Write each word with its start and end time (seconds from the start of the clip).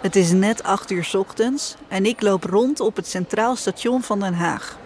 Het 0.00 0.16
is 0.16 0.32
net 0.32 0.62
8 0.62 0.90
uur 0.90 1.10
ochtends 1.16 1.76
en 1.88 2.06
ik 2.06 2.22
loop 2.22 2.44
rond 2.44 2.80
op 2.80 2.96
het 2.96 3.06
Centraal 3.06 3.56
Station 3.56 4.02
van 4.02 4.20
Den 4.20 4.34
Haag. 4.34 4.78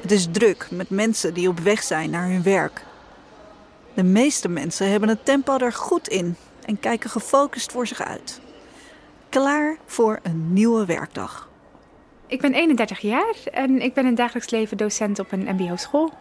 Het 0.00 0.10
is 0.10 0.26
druk 0.30 0.68
met 0.70 0.90
mensen 0.90 1.34
die 1.34 1.48
op 1.48 1.58
weg 1.58 1.82
zijn 1.82 2.10
naar 2.10 2.28
hun 2.28 2.42
werk. 2.42 2.84
De 3.94 4.02
meeste 4.02 4.48
mensen 4.48 4.90
hebben 4.90 5.08
het 5.08 5.24
tempo 5.24 5.58
er 5.58 5.72
goed 5.72 6.08
in 6.08 6.36
en 6.64 6.80
kijken 6.80 7.10
gefocust 7.10 7.72
voor 7.72 7.86
zich 7.86 8.02
uit. 8.02 8.40
Klaar 9.28 9.76
voor 9.86 10.18
een 10.22 10.52
nieuwe 10.52 10.86
werkdag. 10.86 11.48
Ik 12.26 12.40
ben 12.40 12.54
31 12.54 12.98
jaar 13.00 13.34
en 13.52 13.80
ik 13.80 13.94
ben 13.94 14.06
in 14.06 14.14
dagelijks 14.14 14.50
leven 14.50 14.76
docent 14.76 15.18
op 15.18 15.32
een 15.32 15.48
MBO-school. 15.56 16.12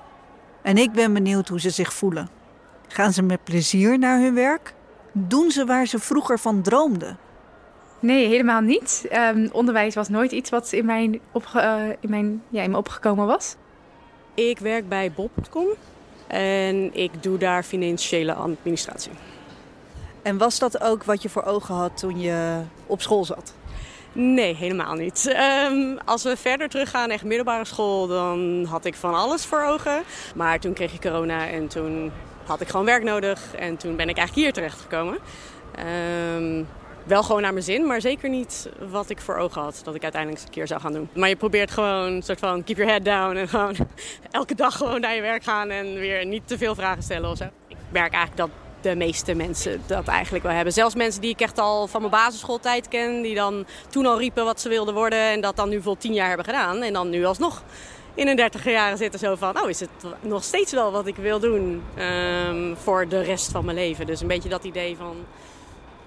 En 0.61 0.78
ik 0.78 0.92
ben 0.92 1.14
benieuwd 1.14 1.47
hoe 1.47 1.60
ze 1.60 1.69
zich 1.69 1.93
voelen. 1.93 2.29
Gaan 2.87 3.14
ze 3.14 3.21
met 3.21 3.43
plezier 3.43 4.00
naar 4.00 4.19
hun 4.19 4.33
werk? 4.33 4.73
Doen 5.11 5.51
ze 5.51 5.65
waar 5.65 5.86
ze 5.86 6.00
vroeger 6.00 6.39
van 6.39 6.61
droomden? 6.61 7.18
Nee, 8.00 8.28
helemaal 8.28 8.61
niet. 8.61 9.06
Ehm, 9.10 9.47
onderwijs 9.52 9.96
was 9.96 10.10
nooit 10.10 10.32
iets 10.32 10.50
wat 10.50 10.71
in 10.71 10.86
mijn, 10.86 11.19
opge 11.32 11.61
uh, 11.61 11.96
in, 12.00 12.10
mijn, 12.10 12.43
ja, 12.50 12.61
in 12.61 12.71
me 12.71 12.78
opgekomen 12.78 13.25
was. 13.25 13.55
Ik 14.33 14.60
werk 14.60 14.89
bij 14.89 15.11
Bob.com 15.11 15.68
en 16.28 16.93
ik 16.93 17.24
doe 17.24 17.38
daar 17.38 17.64
financiële 17.64 18.33
administratie. 18.33 19.11
En 20.21 20.38
was 20.38 20.60
dat 20.60 20.82
ook 20.82 21.04
wat 21.04 21.21
je 21.21 21.30
voor 21.30 21.43
ogen 21.43 21.75
had 21.75 21.97
toen 21.97 22.19
je 22.19 22.61
op 22.86 23.02
school 23.02 23.25
zat? 23.25 23.54
Nee, 24.14 24.55
helemaal 24.55 24.93
niet. 24.93 25.36
Um, 25.69 25.97
als 26.05 26.24
we 26.24 26.38
verder 26.38 26.69
teruggaan, 26.69 27.10
echt 27.10 27.24
middelbare 27.24 27.66
school, 27.66 28.07
dan 28.07 28.66
had 28.69 28.86
ik 28.86 28.96
van 28.96 29.14
alles 29.14 29.46
voor 29.46 29.61
ogen. 29.61 30.04
Maar 30.36 30.60
toen 30.60 30.74
kreeg 30.74 30.93
ik 30.93 31.02
corona 31.02 31.47
en 31.47 31.68
toen 31.68 32.11
had 32.52 32.61
ik 32.61 32.69
gewoon 32.69 32.86
werk 32.86 33.03
nodig. 33.03 33.55
En 33.55 33.77
toen 33.77 33.95
ben 33.95 34.09
ik 34.09 34.17
eigenlijk 34.17 34.45
hier 34.45 34.53
terechtgekomen. 34.53 35.17
Um, 36.35 36.67
wel 37.03 37.23
gewoon 37.23 37.41
naar 37.41 37.53
mijn 37.53 37.66
zin, 37.66 37.85
maar 37.85 38.02
zeker 38.02 38.30
niet 38.30 38.69
wat 38.89 39.09
ik 39.09 39.21
voor 39.21 39.38
ogen 39.38 39.61
had 39.61 39.81
dat 39.83 39.95
ik 39.95 40.03
uiteindelijk 40.03 40.41
eens 40.41 40.49
een 40.49 40.55
keer 40.55 40.67
zou 40.67 40.81
gaan 40.81 40.94
doen. 40.94 41.09
Maar 41.13 41.29
je 41.29 41.35
probeert 41.35 41.72
gewoon 41.72 42.13
een 42.13 42.22
soort 42.22 42.39
van 42.39 42.63
keep 42.63 42.77
your 42.77 42.91
head 42.91 43.05
down 43.05 43.35
en 43.35 43.47
gewoon 43.47 43.75
elke 44.31 44.55
dag 44.55 44.77
gewoon 44.77 45.02
naar 45.02 45.16
je 45.16 45.22
werk 45.22 45.44
gaan 45.44 45.69
en 45.69 45.94
weer 45.94 46.25
niet 46.25 46.47
te 46.47 46.57
veel 46.57 46.75
vragen 46.75 47.03
stellen 47.03 47.29
of 47.29 47.38
zo. 47.38 47.44
Ik 47.67 47.77
merk 47.89 48.13
eigenlijk 48.13 48.38
dat 48.38 48.49
de 48.81 48.95
meeste 48.95 49.33
mensen 49.33 49.81
dat 49.85 50.07
eigenlijk 50.07 50.44
wel 50.44 50.53
hebben. 50.53 50.73
Zelfs 50.73 50.95
mensen 50.95 51.22
die 51.22 51.31
ik 51.31 51.41
echt 51.41 51.59
al 51.59 51.88
van 51.88 52.02
mijn 52.02 52.13
basisschooltijd 52.13 52.88
ken, 52.88 53.22
die 53.22 53.35
dan 53.35 53.66
toen 53.89 54.05
al 54.05 54.19
riepen 54.19 54.45
wat 54.45 54.61
ze 54.61 54.69
wilden 54.69 54.94
worden 54.94 55.19
en 55.19 55.41
dat 55.41 55.55
dan 55.55 55.69
nu 55.69 55.81
vol 55.81 55.97
tien 55.97 56.13
jaar 56.13 56.27
hebben 56.27 56.45
gedaan. 56.45 56.81
En 56.81 56.94
dan 56.94 57.09
nu 57.09 57.25
alsnog 57.25 57.63
in 58.13 58.27
hun 58.27 58.35
dertiger 58.35 58.71
jaren 58.71 58.97
zitten 58.97 59.19
zo 59.19 59.35
van, 59.35 59.61
oh 59.61 59.69
is 59.69 59.79
het 59.79 59.89
nog 60.21 60.43
steeds 60.43 60.71
wel 60.71 60.91
wat 60.91 61.07
ik 61.07 61.15
wil 61.15 61.39
doen 61.39 61.83
um, 61.99 62.77
voor 62.77 63.07
de 63.07 63.21
rest 63.21 63.51
van 63.51 63.65
mijn 63.65 63.77
leven. 63.77 64.05
Dus 64.05 64.21
een 64.21 64.27
beetje 64.27 64.49
dat 64.49 64.63
idee 64.63 64.95
van... 64.97 65.15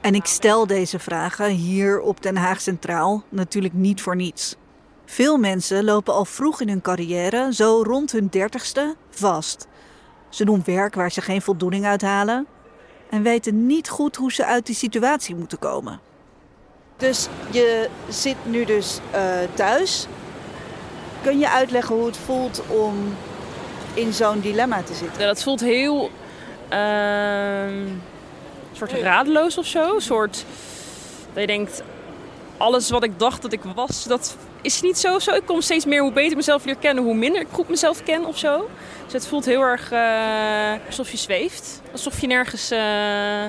En 0.00 0.14
ik 0.14 0.24
stel 0.24 0.66
deze 0.66 0.98
vragen 0.98 1.48
hier 1.48 2.00
op 2.00 2.22
Den 2.22 2.36
Haag 2.36 2.60
Centraal 2.60 3.22
natuurlijk 3.28 3.74
niet 3.74 4.02
voor 4.02 4.16
niets. 4.16 4.56
Veel 5.04 5.36
mensen 5.36 5.84
lopen 5.84 6.14
al 6.14 6.24
vroeg 6.24 6.60
in 6.60 6.68
hun 6.68 6.80
carrière, 6.80 7.54
zo 7.54 7.82
rond 7.82 8.12
hun 8.12 8.28
dertigste, 8.30 8.94
vast. 9.10 9.66
Ze 10.28 10.44
doen 10.44 10.62
werk 10.64 10.94
waar 10.94 11.12
ze 11.12 11.20
geen 11.20 11.42
voldoening 11.42 11.84
uit 11.84 12.02
halen 12.02 12.46
en 13.10 13.22
weten 13.22 13.66
niet 13.66 13.88
goed 13.88 14.16
hoe 14.16 14.32
ze 14.32 14.44
uit 14.44 14.66
die 14.66 14.74
situatie 14.74 15.34
moeten 15.34 15.58
komen. 15.58 16.00
Dus 16.96 17.28
je 17.50 17.88
zit 18.08 18.36
nu 18.42 18.64
dus 18.64 19.00
uh, 19.14 19.34
thuis. 19.54 20.06
Kun 21.24 21.38
je 21.38 21.50
uitleggen 21.50 21.94
hoe 21.94 22.06
het 22.06 22.16
voelt 22.16 22.62
om 22.68 23.16
in 23.94 24.12
zo'n 24.12 24.40
dilemma 24.40 24.82
te 24.82 24.94
zitten? 24.94 25.20
Ja, 25.20 25.26
dat 25.26 25.42
voelt 25.42 25.60
heel. 25.60 26.10
Uh, 26.72 27.88
soort 28.72 28.92
radeloos 28.92 29.58
of 29.58 29.66
zo. 29.66 29.94
Een 29.94 30.00
soort. 30.00 30.44
Dat 31.32 31.40
je 31.40 31.46
denkt. 31.46 31.82
Alles 32.56 32.90
wat 32.90 33.04
ik 33.04 33.18
dacht 33.18 33.42
dat 33.42 33.52
ik 33.52 33.60
was, 33.74 34.04
dat 34.04 34.36
is 34.62 34.80
niet 34.80 34.98
zo. 34.98 35.18
zo. 35.18 35.34
Ik 35.34 35.46
kom 35.46 35.60
steeds 35.60 35.84
meer 35.84 36.00
hoe 36.00 36.12
beter 36.12 36.30
ik 36.30 36.36
mezelf 36.36 36.64
leer 36.64 36.76
kennen, 36.76 37.04
hoe 37.04 37.14
minder 37.14 37.40
ik 37.40 37.48
goed 37.50 37.68
mezelf 37.68 38.02
ken 38.02 38.24
of 38.24 38.38
zo. 38.38 38.68
Dus 39.04 39.12
het 39.12 39.26
voelt 39.26 39.44
heel 39.44 39.60
erg 39.60 39.92
uh, 39.92 40.86
alsof 40.86 41.10
je 41.10 41.16
zweeft. 41.16 41.80
Alsof 41.92 42.20
je 42.20 42.26
nergens. 42.26 42.72
Uh, 42.72 43.42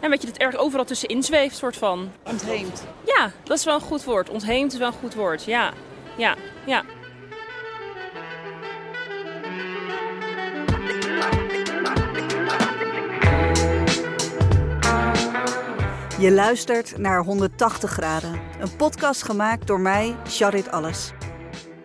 en 0.00 0.10
weet 0.10 0.22
je, 0.22 0.28
het 0.28 0.38
erg 0.38 0.56
overal 0.56 0.84
tussenin 0.84 1.22
zweeft, 1.22 1.56
soort 1.56 1.76
van. 1.76 2.10
Ontheemd. 2.26 2.84
Ja, 3.04 3.32
dat 3.44 3.58
is 3.58 3.64
wel 3.64 3.74
een 3.74 3.80
goed 3.80 4.04
woord. 4.04 4.30
Ontheemd 4.30 4.72
is 4.72 4.78
wel 4.78 4.88
een 4.88 5.00
goed 5.00 5.14
woord. 5.14 5.44
Ja, 5.44 5.72
ja, 6.16 6.36
ja. 6.64 6.84
Je 16.18 16.32
luistert 16.32 16.98
naar 16.98 17.24
180 17.24 17.90
graden, 17.90 18.40
een 18.60 18.76
podcast 18.76 19.22
gemaakt 19.22 19.66
door 19.66 19.80
mij, 19.80 20.16
Charit 20.24 20.70
Alles. 20.70 21.12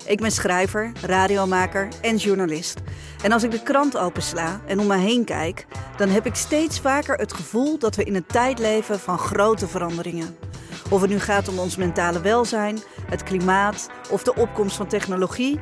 Ik 0.05 0.19
ben 0.19 0.31
schrijver, 0.31 0.91
radiomaker 1.01 1.87
en 2.01 2.15
journalist. 2.15 2.79
En 3.23 3.31
als 3.31 3.43
ik 3.43 3.51
de 3.51 3.63
krant 3.63 3.97
opensla 3.97 4.61
en 4.65 4.79
om 4.79 4.87
me 4.87 4.97
heen 4.97 5.25
kijk, 5.25 5.65
dan 5.97 6.09
heb 6.09 6.25
ik 6.25 6.35
steeds 6.35 6.79
vaker 6.79 7.17
het 7.17 7.33
gevoel 7.33 7.79
dat 7.79 7.95
we 7.95 8.03
in 8.03 8.15
een 8.15 8.25
tijd 8.25 8.59
leven 8.59 8.99
van 8.99 9.17
grote 9.17 9.67
veranderingen. 9.67 10.37
Of 10.89 11.01
het 11.01 11.09
nu 11.09 11.19
gaat 11.19 11.47
om 11.47 11.59
ons 11.59 11.75
mentale 11.75 12.21
welzijn, 12.21 12.79
het 13.05 13.23
klimaat 13.23 13.89
of 14.09 14.23
de 14.23 14.35
opkomst 14.35 14.75
van 14.75 14.87
technologie. 14.87 15.59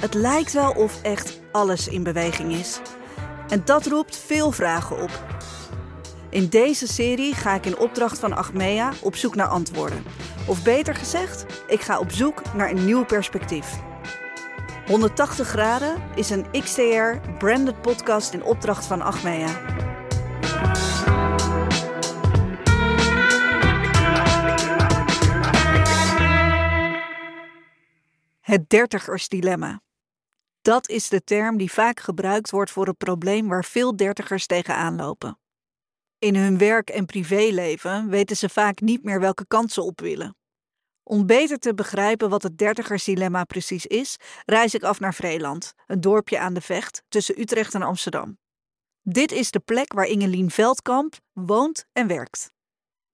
Het 0.00 0.14
lijkt 0.14 0.52
wel 0.52 0.70
of 0.70 1.02
echt 1.02 1.40
alles 1.52 1.88
in 1.88 2.02
beweging 2.02 2.52
is. 2.52 2.80
En 3.48 3.62
dat 3.64 3.86
roept 3.86 4.16
veel 4.16 4.52
vragen 4.52 5.02
op. 5.02 5.10
In 6.30 6.48
deze 6.48 6.86
serie 6.86 7.34
ga 7.34 7.54
ik 7.54 7.66
in 7.66 7.78
opdracht 7.78 8.18
van 8.18 8.32
Achmea 8.32 8.92
op 9.02 9.16
zoek 9.16 9.34
naar 9.34 9.46
antwoorden. 9.46 10.04
Of 10.46 10.62
beter 10.62 10.94
gezegd, 10.94 11.44
ik 11.66 11.80
ga 11.80 11.98
op 11.98 12.10
zoek 12.10 12.42
naar 12.54 12.70
een 12.70 12.84
nieuw 12.84 13.04
perspectief. 13.04 13.80
180 14.86 15.48
graden 15.48 15.94
is 16.14 16.30
een 16.30 16.46
XTR 16.50 17.30
branded 17.38 17.82
podcast 17.82 18.32
in 18.32 18.42
opdracht 18.42 18.86
van 18.86 19.02
Achmea. 19.02 19.48
Het 28.48 28.70
dertigersdilemma. 28.70 29.80
Dat 30.60 30.88
is 30.88 31.08
de 31.08 31.24
term 31.24 31.56
die 31.56 31.72
vaak 31.72 32.00
gebruikt 32.00 32.50
wordt 32.50 32.70
voor 32.70 32.88
een 32.88 32.96
probleem 32.96 33.48
waar 33.48 33.64
veel 33.64 33.96
dertigers 33.96 34.46
tegenaan 34.46 34.96
lopen. 34.96 35.38
In 36.18 36.36
hun 36.36 36.58
werk- 36.58 36.90
en 36.90 37.06
privéleven 37.06 38.08
weten 38.08 38.36
ze 38.36 38.48
vaak 38.48 38.80
niet 38.80 39.04
meer 39.04 39.20
welke 39.20 39.46
kant 39.46 39.72
ze 39.72 39.82
op 39.82 40.00
willen. 40.00 40.36
Om 41.02 41.26
beter 41.26 41.58
te 41.58 41.74
begrijpen 41.74 42.30
wat 42.30 42.42
het 42.42 42.58
dertigersdilemma 42.58 43.44
precies 43.44 43.86
is, 43.86 44.16
reis 44.44 44.74
ik 44.74 44.82
af 44.82 45.00
naar 45.00 45.14
Vreeland, 45.14 45.74
een 45.86 46.00
dorpje 46.00 46.38
aan 46.38 46.54
de 46.54 46.60
Vecht 46.60 47.02
tussen 47.08 47.40
Utrecht 47.40 47.74
en 47.74 47.82
Amsterdam. 47.82 48.38
Dit 49.02 49.32
is 49.32 49.50
de 49.50 49.60
plek 49.60 49.92
waar 49.92 50.06
Ingelien 50.06 50.50
Veldkamp 50.50 51.16
woont 51.32 51.86
en 51.92 52.06
werkt. 52.06 52.52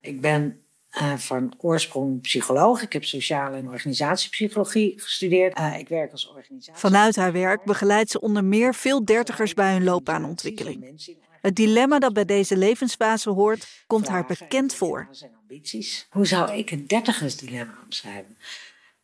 Ik 0.00 0.20
ben 0.20 0.63
uh, 1.02 1.16
van 1.16 1.52
oorsprong 1.58 2.20
psycholoog. 2.20 2.82
Ik 2.82 2.92
heb 2.92 3.04
sociale 3.04 3.56
en 3.56 3.68
organisatiepsychologie 3.68 5.00
gestudeerd. 5.00 5.58
Uh, 5.58 5.78
ik 5.78 5.88
werk 5.88 6.12
als 6.12 6.28
organisatie. 6.28 6.80
Vanuit 6.80 7.16
haar 7.16 7.32
werk 7.32 7.64
begeleidt 7.64 8.10
ze 8.10 8.20
onder 8.20 8.44
meer 8.44 8.74
veel 8.74 9.04
dertigers 9.04 9.54
bij 9.54 9.72
hun 9.72 9.84
loopbaanontwikkeling. 9.84 11.06
Het 11.40 11.56
dilemma 11.56 11.98
dat 11.98 12.12
bij 12.12 12.24
deze 12.24 12.56
levensfase 12.56 13.30
hoort, 13.30 13.84
komt 13.86 14.08
haar 14.08 14.26
bekend 14.26 14.74
voor. 14.74 15.08
Hoe 16.10 16.26
zou 16.26 16.52
ik 16.52 16.70
een 16.70 16.86
dertigersdilemma 16.86 17.74
omschrijven? 17.84 18.36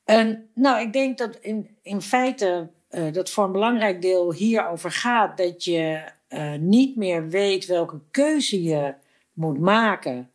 En, 0.04 0.50
nou, 0.54 0.80
ik 0.80 0.92
denk 0.92 1.18
dat 1.18 1.36
in, 1.40 1.76
in 1.82 2.02
feite 2.02 2.70
uh, 2.90 3.12
dat 3.12 3.30
voor 3.30 3.44
een 3.44 3.52
belangrijk 3.52 4.02
deel 4.02 4.32
hierover 4.32 4.90
gaat 4.90 5.36
dat 5.36 5.64
je 5.64 6.02
uh, 6.28 6.54
niet 6.54 6.96
meer 6.96 7.28
weet 7.28 7.66
welke 7.66 8.00
keuze 8.10 8.62
je 8.62 8.94
moet 9.32 9.60
maken, 9.60 10.29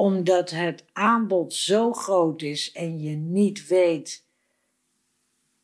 omdat 0.00 0.50
het 0.50 0.84
aanbod 0.92 1.54
zo 1.54 1.92
groot 1.92 2.42
is 2.42 2.72
en 2.72 3.00
je 3.00 3.16
niet 3.16 3.66
weet, 3.66 4.24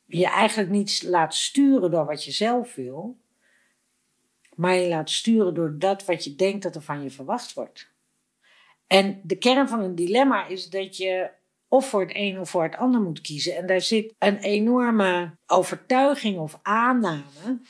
je 0.04 0.26
eigenlijk 0.26 0.70
niet 0.70 1.02
laat 1.02 1.34
sturen 1.34 1.90
door 1.90 2.04
wat 2.04 2.24
je 2.24 2.30
zelf 2.30 2.74
wil 2.74 3.16
maar 4.56 4.74
je 4.74 4.88
laat 4.88 5.10
sturen 5.10 5.54
door 5.54 5.78
dat 5.78 6.04
wat 6.04 6.24
je 6.24 6.34
denkt 6.34 6.62
dat 6.62 6.74
er 6.74 6.82
van 6.82 7.02
je 7.02 7.10
verwacht 7.10 7.54
wordt. 7.54 7.90
En 8.86 9.20
de 9.22 9.36
kern 9.36 9.68
van 9.68 9.80
een 9.80 9.94
dilemma 9.94 10.46
is 10.46 10.68
dat 10.68 10.96
je 10.96 11.30
of 11.68 11.88
voor 11.88 12.00
het 12.00 12.10
een 12.14 12.40
of 12.40 12.50
voor 12.50 12.62
het 12.62 12.76
ander 12.76 13.00
moet 13.00 13.20
kiezen. 13.20 13.56
En 13.56 13.66
daar 13.66 13.80
zit 13.80 14.14
een 14.18 14.38
enorme 14.38 15.36
overtuiging 15.46 16.38
of 16.38 16.58
aanname 16.62 17.60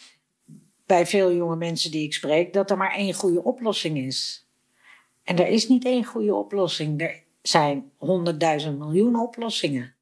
bij 0.87 1.07
veel 1.07 1.33
jonge 1.33 1.57
mensen 1.57 1.91
die 1.91 2.05
ik 2.05 2.15
spreek, 2.15 2.53
dat 2.53 2.71
er 2.71 2.77
maar 2.77 2.95
één 2.95 3.15
goede 3.15 3.45
oplossing 3.45 3.99
is. 3.99 4.46
En 5.27 5.39
er 5.39 5.47
is 5.47 5.69
niet 5.69 5.85
één 5.85 6.05
goede 6.05 6.35
oplossing. 6.35 7.01
Er 7.01 7.23
zijn 7.43 7.91
honderdduizend 7.97 8.79
miljoen 8.79 9.21
oplossingen. 9.21 9.95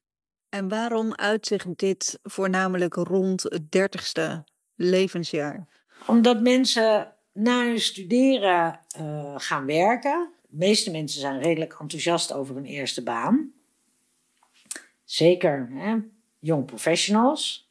En 0.49 0.69
waarom 0.69 1.13
uitzicht 1.13 1.77
dit 1.77 2.19
voornamelijk 2.23 2.93
rond 2.93 3.43
het 3.43 3.71
dertigste 3.71 4.43
levensjaar? 4.75 5.67
Omdat 6.07 6.41
mensen 6.41 7.13
na 7.33 7.65
hun 7.65 7.79
studeren 7.79 8.79
uh, 8.99 9.33
gaan 9.37 9.65
werken. 9.65 10.29
de 10.49 10.57
meeste 10.57 10.91
mensen 10.91 11.21
zijn 11.21 11.41
redelijk 11.41 11.77
enthousiast 11.79 12.33
over 12.33 12.55
hun 12.55 12.65
eerste 12.65 13.03
baan. 13.03 13.51
Zeker 15.03 15.69
hè, 15.71 15.97
young 16.39 16.65
professionals. 16.65 17.69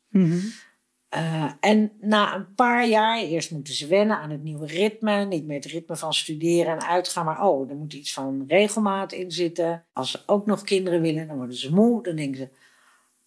Uh, 1.16 1.52
en 1.60 1.92
na 2.00 2.34
een 2.34 2.54
paar 2.54 2.86
jaar, 2.86 3.18
eerst 3.18 3.50
moeten 3.50 3.74
ze 3.74 3.86
wennen 3.86 4.18
aan 4.18 4.30
het 4.30 4.42
nieuwe 4.42 4.66
ritme. 4.66 5.24
Niet 5.24 5.44
meer 5.44 5.56
het 5.56 5.64
ritme 5.64 5.96
van 5.96 6.14
studeren 6.14 6.72
en 6.72 6.86
uitgaan, 6.86 7.24
maar 7.24 7.46
oh, 7.46 7.70
er 7.70 7.76
moet 7.76 7.92
iets 7.92 8.12
van 8.12 8.44
regelmaat 8.48 9.12
in 9.12 9.30
zitten. 9.30 9.84
Als 9.92 10.10
ze 10.10 10.20
ook 10.26 10.46
nog 10.46 10.62
kinderen 10.62 11.00
willen, 11.00 11.26
dan 11.26 11.36
worden 11.36 11.56
ze 11.56 11.74
moe. 11.74 12.02
Dan 12.02 12.16
denken 12.16 12.36
ze, 12.36 12.48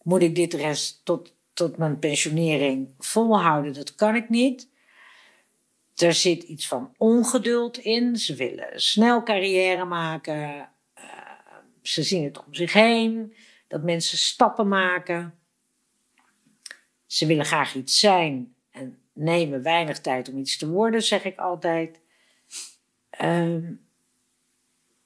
moet 0.03 0.21
ik 0.21 0.35
dit 0.35 0.53
rest 0.53 1.01
tot, 1.03 1.33
tot 1.53 1.77
mijn 1.77 1.99
pensionering 1.99 2.93
volhouden? 2.99 3.73
Dat 3.73 3.95
kan 3.95 4.15
ik 4.15 4.29
niet. 4.29 4.69
Er 5.95 6.13
zit 6.13 6.43
iets 6.43 6.67
van 6.67 6.93
ongeduld 6.97 7.77
in. 7.77 8.15
Ze 8.15 8.35
willen 8.35 8.69
snel 8.75 9.23
carrière 9.23 9.85
maken. 9.85 10.69
Uh, 10.97 11.03
ze 11.81 12.03
zien 12.03 12.23
het 12.23 12.45
om 12.45 12.53
zich 12.53 12.73
heen. 12.73 13.33
Dat 13.67 13.83
mensen 13.83 14.17
stappen 14.17 14.67
maken. 14.67 15.33
Ze 17.07 17.25
willen 17.25 17.45
graag 17.45 17.75
iets 17.75 17.99
zijn 17.99 18.55
en 18.71 18.99
nemen 19.13 19.61
weinig 19.61 20.01
tijd 20.01 20.29
om 20.29 20.37
iets 20.37 20.57
te 20.57 20.69
worden, 20.69 21.03
zeg 21.03 21.25
ik 21.25 21.37
altijd. 21.37 21.99
Um, 23.21 23.85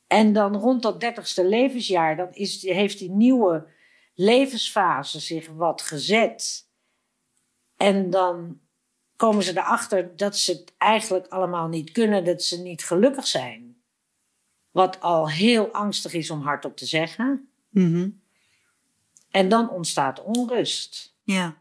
en 0.08 0.34
dan 0.34 0.56
rond 0.56 0.82
dat 0.82 1.00
dertigste 1.00 1.46
levensjaar, 1.46 2.16
dan 2.16 2.30
is, 2.32 2.62
heeft 2.62 3.00
die 3.00 3.10
nieuwe 3.10 3.68
levensfase 4.14 5.20
zich 5.20 5.48
wat 5.48 5.82
gezet. 5.82 6.68
En 7.78 8.10
dan 8.10 8.60
komen 9.16 9.44
ze 9.44 9.52
erachter 9.52 10.16
dat 10.16 10.38
ze 10.38 10.52
het 10.52 10.74
eigenlijk 10.78 11.28
allemaal 11.28 11.68
niet 11.68 11.92
kunnen, 11.92 12.26
dat 12.26 12.44
ze 12.44 12.62
niet 12.62 12.84
gelukkig 12.84 13.28
zijn. 13.28 13.82
Wat 14.72 15.02
al 15.02 15.30
heel 15.30 15.72
angstig 15.72 16.14
is 16.14 16.30
om 16.30 16.42
hardop 16.42 16.78
te 16.78 16.86
zeggen. 16.86 17.50
Mm 17.70 18.22
En 19.30 19.50
dan 19.50 19.70
ontstaat 19.70 20.24
onrust. 20.24 21.16
Ja. 21.24 21.61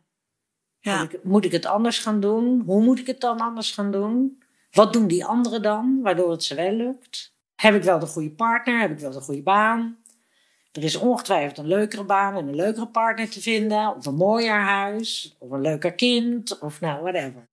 Ja. 0.80 1.00
Moet, 1.02 1.12
ik, 1.12 1.24
moet 1.24 1.44
ik 1.44 1.52
het 1.52 1.66
anders 1.66 1.98
gaan 1.98 2.20
doen? 2.20 2.62
Hoe 2.66 2.82
moet 2.82 2.98
ik 2.98 3.06
het 3.06 3.20
dan 3.20 3.40
anders 3.40 3.72
gaan 3.72 3.90
doen? 3.90 4.42
Wat 4.70 4.92
doen 4.92 5.06
die 5.06 5.24
anderen 5.24 5.62
dan, 5.62 6.00
waardoor 6.02 6.30
het 6.30 6.44
ze 6.44 6.54
wel 6.54 6.72
lukt? 6.72 7.34
Heb 7.54 7.74
ik 7.74 7.82
wel 7.82 7.98
de 7.98 8.06
goede 8.06 8.30
partner? 8.30 8.80
Heb 8.80 8.90
ik 8.90 8.98
wel 8.98 9.10
de 9.10 9.20
goede 9.20 9.42
baan? 9.42 9.98
Er 10.72 10.84
is 10.84 10.96
ongetwijfeld 10.96 11.58
een 11.58 11.66
leukere 11.66 12.04
baan 12.04 12.36
en 12.36 12.48
een 12.48 12.54
leukere 12.54 12.88
partner 12.88 13.30
te 13.30 13.40
vinden, 13.40 13.96
of 13.96 14.06
een 14.06 14.14
mooier 14.14 14.60
huis, 14.60 15.36
of 15.38 15.50
een 15.50 15.60
leuker 15.60 15.94
kind, 15.94 16.58
of 16.58 16.80
nou, 16.80 17.02
whatever. 17.02 17.48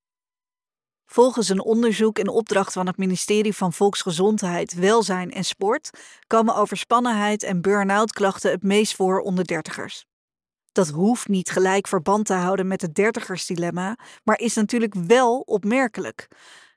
Volgens 1.06 1.50
een 1.50 1.64
onderzoek 1.64 2.20
in 2.20 2.28
opdracht 2.28 2.74
van 2.74 2.88
het 2.88 2.98
ministerie 2.98 3.54
van 3.54 3.74
Volksgezondheid, 3.74 4.74
Welzijn 4.74 5.32
en 5.32 5.44
Sport 5.44 5.90
komen 6.28 6.56
overspannenheid 6.56 7.44
en 7.44 7.62
burn-out 7.62 8.12
klachten 8.12 8.52
het 8.52 8.64
meest 8.64 8.96
voor 8.96 9.20
onder 9.20 9.46
dertigers. 9.46 10.07
Dat 10.78 10.88
hoeft 10.88 11.28
niet 11.28 11.50
gelijk 11.50 11.88
verband 11.88 12.26
te 12.26 12.34
houden 12.34 12.68
met 12.68 12.82
het 12.82 12.96
dertigersdilemma, 12.96 13.98
maar 14.24 14.40
is 14.40 14.54
natuurlijk 14.54 14.94
wel 14.94 15.40
opmerkelijk. 15.40 16.28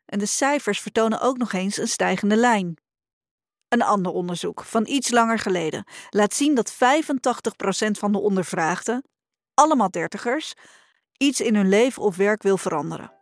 En 0.07 0.19
de 0.19 0.27
cijfers 0.27 0.81
vertonen 0.81 1.21
ook 1.21 1.37
nog 1.37 1.53
eens 1.53 1.77
een 1.77 1.89
stijgende 1.89 2.37
lijn. 2.37 2.77
Een 3.69 3.83
ander 3.83 4.13
onderzoek 4.13 4.65
van 4.65 4.87
iets 4.87 5.11
langer 5.11 5.39
geleden 5.39 5.85
laat 6.11 6.35
zien 6.35 6.55
dat 6.55 6.75
85% 6.75 6.77
van 7.91 8.13
de 8.13 8.19
ondervraagden, 8.19 9.05
allemaal 9.55 9.91
dertigers, 9.91 10.55
iets 11.17 11.41
in 11.41 11.55
hun 11.55 11.69
leven 11.69 12.03
of 12.03 12.17
werk 12.17 12.43
wil 12.43 12.57
veranderen. 12.57 13.13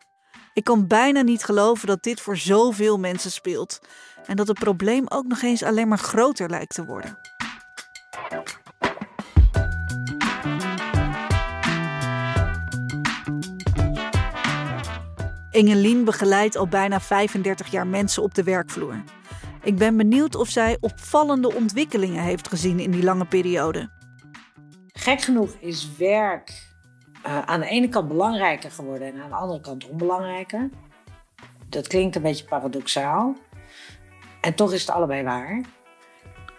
Ik 0.52 0.64
kan 0.64 0.86
bijna 0.86 1.22
niet 1.22 1.44
geloven 1.44 1.86
dat 1.86 2.02
dit 2.02 2.20
voor 2.20 2.36
zoveel 2.36 2.98
mensen 2.98 3.30
speelt 3.30 3.78
en 4.26 4.36
dat 4.36 4.48
het 4.48 4.58
probleem 4.58 5.04
ook 5.08 5.26
nog 5.26 5.42
eens 5.42 5.62
alleen 5.62 5.88
maar 5.88 5.98
groter 5.98 6.50
lijkt 6.50 6.74
te 6.74 6.84
worden. 6.84 7.18
Ingelien 15.50 16.04
begeleidt 16.04 16.56
al 16.56 16.68
bijna 16.68 17.00
35 17.00 17.70
jaar 17.70 17.86
mensen 17.86 18.22
op 18.22 18.34
de 18.34 18.42
werkvloer. 18.42 19.02
Ik 19.62 19.76
ben 19.76 19.96
benieuwd 19.96 20.34
of 20.34 20.48
zij 20.48 20.76
opvallende 20.80 21.54
ontwikkelingen 21.54 22.22
heeft 22.22 22.48
gezien 22.48 22.80
in 22.80 22.90
die 22.90 23.02
lange 23.02 23.24
periode. 23.24 23.88
Gek 24.92 25.20
genoeg 25.20 25.56
is 25.60 25.96
werk 25.96 26.66
uh, 27.26 27.42
aan 27.42 27.60
de 27.60 27.66
ene 27.66 27.88
kant 27.88 28.08
belangrijker 28.08 28.70
geworden 28.70 29.14
en 29.14 29.22
aan 29.22 29.28
de 29.28 29.34
andere 29.34 29.60
kant 29.60 29.88
onbelangrijker. 29.88 30.70
Dat 31.68 31.86
klinkt 31.86 32.16
een 32.16 32.22
beetje 32.22 32.44
paradoxaal. 32.44 33.36
En 34.40 34.54
toch 34.54 34.72
is 34.72 34.80
het 34.80 34.90
allebei 34.90 35.22
waar. 35.22 35.60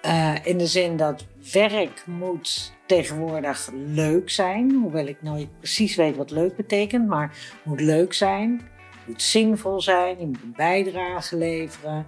Uh, 0.06 0.46
in 0.46 0.58
de 0.58 0.68
zin 0.68 0.98
dat 0.98 1.26
werk 1.54 2.04
moet 2.06 2.74
tegenwoordig 2.86 3.70
leuk 3.74 4.30
zijn. 4.30 4.72
Hoewel 4.72 5.06
ik 5.06 5.22
nooit 5.22 5.60
precies 5.60 5.96
weet 5.96 6.16
wat 6.16 6.32
leuk 6.32 6.56
betekent, 6.56 7.08
maar 7.08 7.38
moet 7.64 7.82
leuk 7.82 8.14
zijn 8.14 8.70
moet 9.10 9.22
zinvol 9.22 9.82
zijn, 9.82 10.20
je 10.20 10.26
moet 10.26 10.42
een 10.44 10.54
bijdrage 10.56 11.38
leveren, 11.38 12.06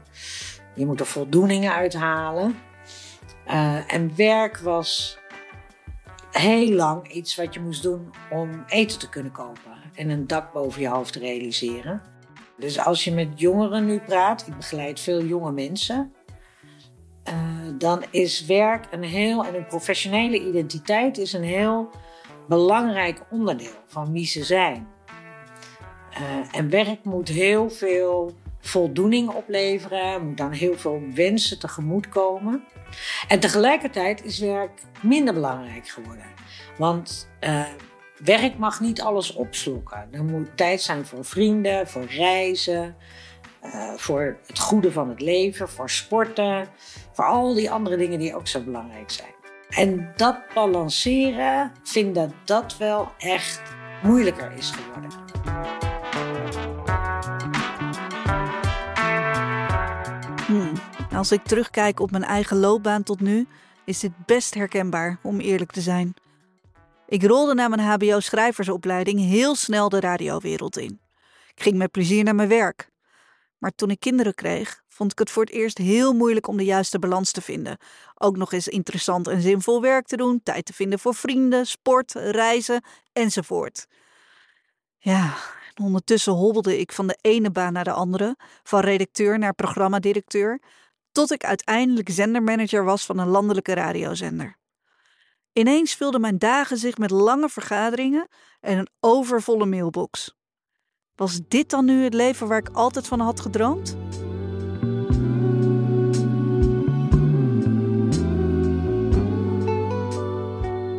je 0.76 0.86
moet 0.86 1.00
er 1.00 1.06
voldoening 1.06 1.70
uithalen. 1.70 2.56
Uh, 3.48 3.94
en 3.94 4.16
werk 4.16 4.58
was 4.58 5.20
heel 6.32 6.70
lang 6.70 7.12
iets 7.12 7.36
wat 7.36 7.54
je 7.54 7.60
moest 7.60 7.84
doen 7.84 8.14
om 8.30 8.64
eten 8.68 9.00
te 9.00 9.10
kunnen 9.10 9.32
kopen 9.32 9.72
en 9.94 10.10
een 10.10 10.28
dak 10.28 10.54
boven 10.54 10.82
je 10.82 10.88
hoofd 10.88 11.14
te 11.14 11.20
realiseren. 11.20 12.02
Dus 12.58 12.80
als 12.80 13.04
je 13.04 13.12
met 13.12 13.40
jongeren 13.40 13.86
nu 13.86 14.00
praat, 14.00 14.48
ik 14.48 14.56
begeleid 14.56 15.00
veel 15.00 15.24
jonge 15.24 15.52
mensen, 15.52 16.14
uh, 17.30 17.34
dan 17.78 18.04
is 18.12 18.46
werk 18.46 18.88
een 18.92 19.04
heel, 19.04 19.46
en 19.46 19.54
hun 19.54 19.66
professionele 19.66 20.48
identiteit 20.48 21.18
is 21.18 21.34
een 21.34 21.44
heel 21.44 21.90
belangrijk 22.48 23.26
onderdeel 23.30 23.84
van 23.86 24.12
wie 24.12 24.26
ze 24.26 24.44
zijn. 24.44 24.88
Uh, 26.20 26.58
en 26.60 26.70
werk 26.70 27.04
moet 27.04 27.28
heel 27.28 27.70
veel 27.70 28.36
voldoening 28.60 29.30
opleveren, 29.30 30.28
moet 30.28 30.38
dan 30.38 30.52
heel 30.52 30.78
veel 30.78 31.02
wensen 31.14 31.60
tegemoet 31.60 32.10
komen. 32.10 32.64
En 33.28 33.40
tegelijkertijd 33.40 34.24
is 34.24 34.40
werk 34.40 34.82
minder 35.02 35.34
belangrijk 35.34 35.88
geworden. 35.88 36.26
Want 36.78 37.30
uh, 37.42 37.64
werk 38.18 38.58
mag 38.58 38.80
niet 38.80 39.02
alles 39.02 39.34
opslokken. 39.34 40.08
Er 40.12 40.24
moet 40.24 40.58
tijd 40.58 40.82
zijn 40.82 41.06
voor 41.06 41.26
vrienden, 41.26 41.88
voor 41.88 42.06
reizen, 42.06 42.96
uh, 43.64 43.94
voor 43.96 44.38
het 44.48 44.60
goede 44.60 44.92
van 44.92 45.10
het 45.10 45.22
leven, 45.22 45.70
voor 45.70 45.90
sporten, 45.90 46.68
voor 47.12 47.26
al 47.26 47.54
die 47.54 47.72
andere 47.72 47.98
dingen 47.98 48.20
die 48.20 48.36
ook 48.36 48.48
zo 48.48 48.62
belangrijk 48.62 49.10
zijn. 49.10 49.34
En 49.70 50.14
dat 50.16 50.40
balanceren, 50.54 51.72
vind 51.84 52.16
dat 52.16 52.30
dat 52.46 52.78
wel 52.78 53.12
echt 53.18 53.62
moeilijker 54.04 54.52
is 54.58 54.72
geworden. 54.72 55.91
Hmm. 60.48 60.72
Als 61.14 61.32
ik 61.32 61.44
terugkijk 61.44 62.00
op 62.00 62.12
mijn 62.12 62.24
eigen 62.24 62.58
loopbaan 62.58 63.04
tot 63.04 63.20
nu, 63.20 63.48
is 63.86 64.00
dit 64.00 64.12
best 64.26 64.54
herkenbaar, 64.54 65.18
om 65.24 65.40
eerlijk 65.40 65.72
te 65.72 65.82
zijn. 65.82 66.14
Ik 67.08 67.24
rolde 67.24 67.54
na 67.54 67.68
mijn 67.68 67.82
HBO-schrijversopleiding 67.82 69.20
heel 69.20 69.56
snel 69.56 69.90
de 69.90 70.00
radiowereld 70.00 70.78
in. 70.78 71.00
Ik 71.56 71.64
ging 71.64 71.78
met 71.78 71.92
plezier 71.92 72.24
naar 72.24 72.36
mijn 72.36 72.50
werk. 72.50 72.90
Maar 73.58 73.72
toen 73.76 73.90
ik 73.90 74.00
kinderen 74.00 74.34
kreeg, 74.34 74.82
vond 74.88 75.12
ik 75.12 75.20
het 75.20 75.32
voor 75.32 75.44
het 75.44 75.54
eerst 75.54 75.78
heel 75.78 76.14
moeilijk 76.14 76.48
om 76.48 76.58
de 76.58 76.64
juiste 76.64 77.00
balans 77.00 77.32
te 77.32 77.42
vinden. 77.42 77.78
Ook 78.16 78.38
nog 78.38 78.54
eens 78.54 78.68
interessant 78.68 79.28
en 79.28 79.42
zinvol 79.42 79.82
werk 79.82 80.08
te 80.08 80.18
doen, 80.18 80.44
tijd 80.44 80.66
te 80.66 80.74
vinden 80.74 81.00
voor 81.00 81.16
vrienden, 81.16 81.66
sport, 81.66 82.14
reizen 82.14 82.84
enzovoort. 83.14 83.88
Ja, 84.98 85.34
ondertussen 85.82 86.34
hobbelde 86.34 86.80
ik 86.80 86.92
van 86.92 87.08
de 87.08 87.18
ene 87.22 87.52
baan 87.52 87.74
naar 87.74 87.84
de 87.84 87.92
andere, 87.92 88.36
van 88.64 88.80
redacteur 88.80 89.40
naar 89.40 89.54
programmadirecteur, 89.54 90.62
tot 91.12 91.32
ik 91.32 91.44
uiteindelijk 91.44 92.10
zendermanager 92.10 92.84
was 92.84 93.06
van 93.06 93.18
een 93.18 93.28
landelijke 93.28 93.74
radiozender. 93.74 94.60
Ineens 95.54 95.94
vulden 95.94 96.22
mijn 96.22 96.38
dagen 96.38 96.78
zich 96.78 96.98
met 96.98 97.12
lange 97.12 97.50
vergaderingen 97.50 98.28
en 98.60 98.78
een 98.78 98.90
overvolle 99.00 99.66
mailbox. 99.66 100.36
Was 101.16 101.40
dit 101.48 101.70
dan 101.70 101.86
nu 101.86 102.04
het 102.04 102.14
leven 102.14 102.48
waar 102.48 102.58
ik 102.58 102.70
altijd 102.70 103.08
van 103.08 103.20
had 103.20 103.40
gedroomd? 103.40 103.98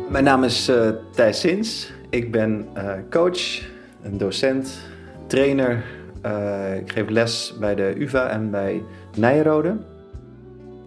Mijn 0.09 0.25
naam 0.25 0.43
is 0.43 0.69
uh, 0.69 0.89
Thijs 1.11 1.39
Sins. 1.39 1.91
Ik 2.09 2.31
ben 2.31 2.69
uh, 2.77 2.93
coach, 3.09 3.61
een 4.03 4.17
docent, 4.17 4.79
trainer. 5.27 5.83
Uh, 6.25 6.77
ik 6.77 6.91
geef 6.91 7.09
les 7.09 7.53
bij 7.59 7.75
de 7.75 7.93
UvA 7.97 8.27
en 8.27 8.51
bij 8.51 8.83
Nijrode. 9.17 9.77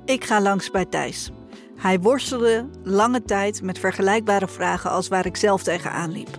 Ik 0.05 0.25
ga 0.25 0.41
langs 0.41 0.71
bij 0.71 0.85
Thijs. 0.85 1.31
Hij 1.77 2.01
worstelde 2.01 2.65
lange 2.83 3.23
tijd 3.23 3.63
met 3.63 3.79
vergelijkbare 3.79 4.49
vragen 4.49 4.91
als 4.91 5.09
waar 5.09 5.27
ik 5.27 5.37
zelf 5.37 5.63
tegenaan 5.63 6.13
liep. 6.13 6.39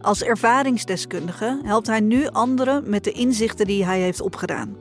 Als 0.00 0.22
ervaringsdeskundige 0.22 1.60
helpt 1.62 1.86
hij 1.86 2.00
nu 2.00 2.28
anderen 2.28 2.90
met 2.90 3.04
de 3.04 3.12
inzichten 3.12 3.66
die 3.66 3.84
hij 3.84 4.00
heeft 4.00 4.20
opgedaan. 4.20 4.76